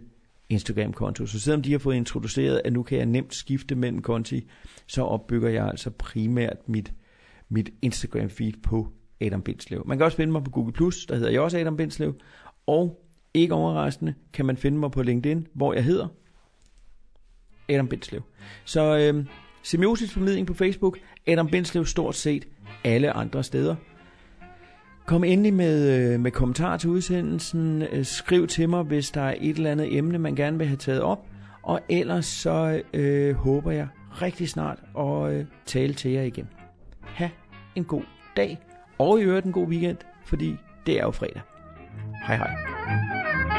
Instagram-konto. 0.50 1.26
Så 1.26 1.40
selvom 1.40 1.62
de 1.62 1.72
har 1.72 1.80
fået 1.80 1.96
introduceret, 1.96 2.62
at 2.66 2.74
nu 2.74 2.84
kan 2.84 2.98
jeg 2.98 3.06
nemt 3.06 3.36
skifte 3.36 3.76
mellem 3.76 4.02
konti, 4.02 4.50
så 4.88 5.02
opbygger 5.04 5.50
jeg 5.50 5.68
altså 5.68 5.90
primært 5.90 6.58
mit, 6.68 6.94
mit 7.50 7.70
Instagram-feed 7.82 8.62
på 8.64 8.88
Adam 9.22 9.42
Bindslev. 9.42 9.84
Man 9.88 9.98
kan 9.98 10.06
også 10.06 10.18
finde 10.18 10.32
mig 10.32 10.44
på 10.44 10.52
Google+, 10.52 10.74
der 11.10 11.16
hedder 11.16 11.32
jeg 11.32 11.42
også 11.42 11.60
Adam 11.60 11.78
Bindslev, 11.78 12.16
og 12.68 13.06
ikke 13.34 13.54
overraskende 13.54 14.14
kan 14.34 14.46
man 14.46 14.58
finde 14.58 14.78
mig 14.78 14.92
på 14.92 15.02
LinkedIn, 15.02 15.48
hvor 15.54 15.74
jeg 15.74 15.84
hedder 15.84 16.08
Adam 17.70 17.88
Bindslev. 17.88 18.22
Så 18.66 18.98
øh, 18.98 19.26
semiosis 19.64 20.14
formidling 20.14 20.48
på 20.48 20.54
Facebook, 20.54 20.98
Adam 21.28 21.48
Bindslev 21.48 21.86
stort 21.86 22.16
set 22.16 22.48
alle 22.84 23.12
andre 23.12 23.44
steder. 23.44 23.76
Kom 25.06 25.24
endelig 25.24 25.54
med, 25.54 26.14
øh, 26.14 26.20
med 26.20 26.32
kommentarer 26.32 26.78
til 26.78 26.90
udsendelsen. 26.90 27.82
Øh, 27.82 28.06
skriv 28.06 28.48
til 28.48 28.70
mig, 28.70 28.84
hvis 28.84 29.12
der 29.12 29.22
er 29.22 29.36
et 29.38 29.58
eller 29.58 29.72
andet 29.72 29.98
emne, 29.98 30.18
man 30.18 30.36
gerne 30.36 30.58
vil 30.58 30.68
have 30.68 30.78
taget 30.78 31.02
op. 31.02 31.26
Og 31.64 31.82
ellers 31.90 32.26
så 32.26 32.82
øh, 32.94 33.36
håber 33.36 33.72
jeg 33.72 33.88
rigtig 34.22 34.50
snart 34.50 34.80
at 35.00 35.34
øh, 35.34 35.46
tale 35.66 35.94
til 35.94 36.12
jer 36.12 36.22
igen. 36.22 36.48
Ha' 37.04 37.28
en 37.76 37.84
god 37.84 38.04
dag, 38.38 38.60
og 38.98 39.20
i 39.20 39.24
øvrigt 39.24 39.46
en 39.46 39.52
god 39.52 39.68
weekend, 39.68 39.98
fordi 40.26 40.56
det 40.86 41.00
er 41.00 41.04
jo 41.04 41.12
fredag. 41.12 41.42
Hej 42.28 42.38
hej. 42.38 43.51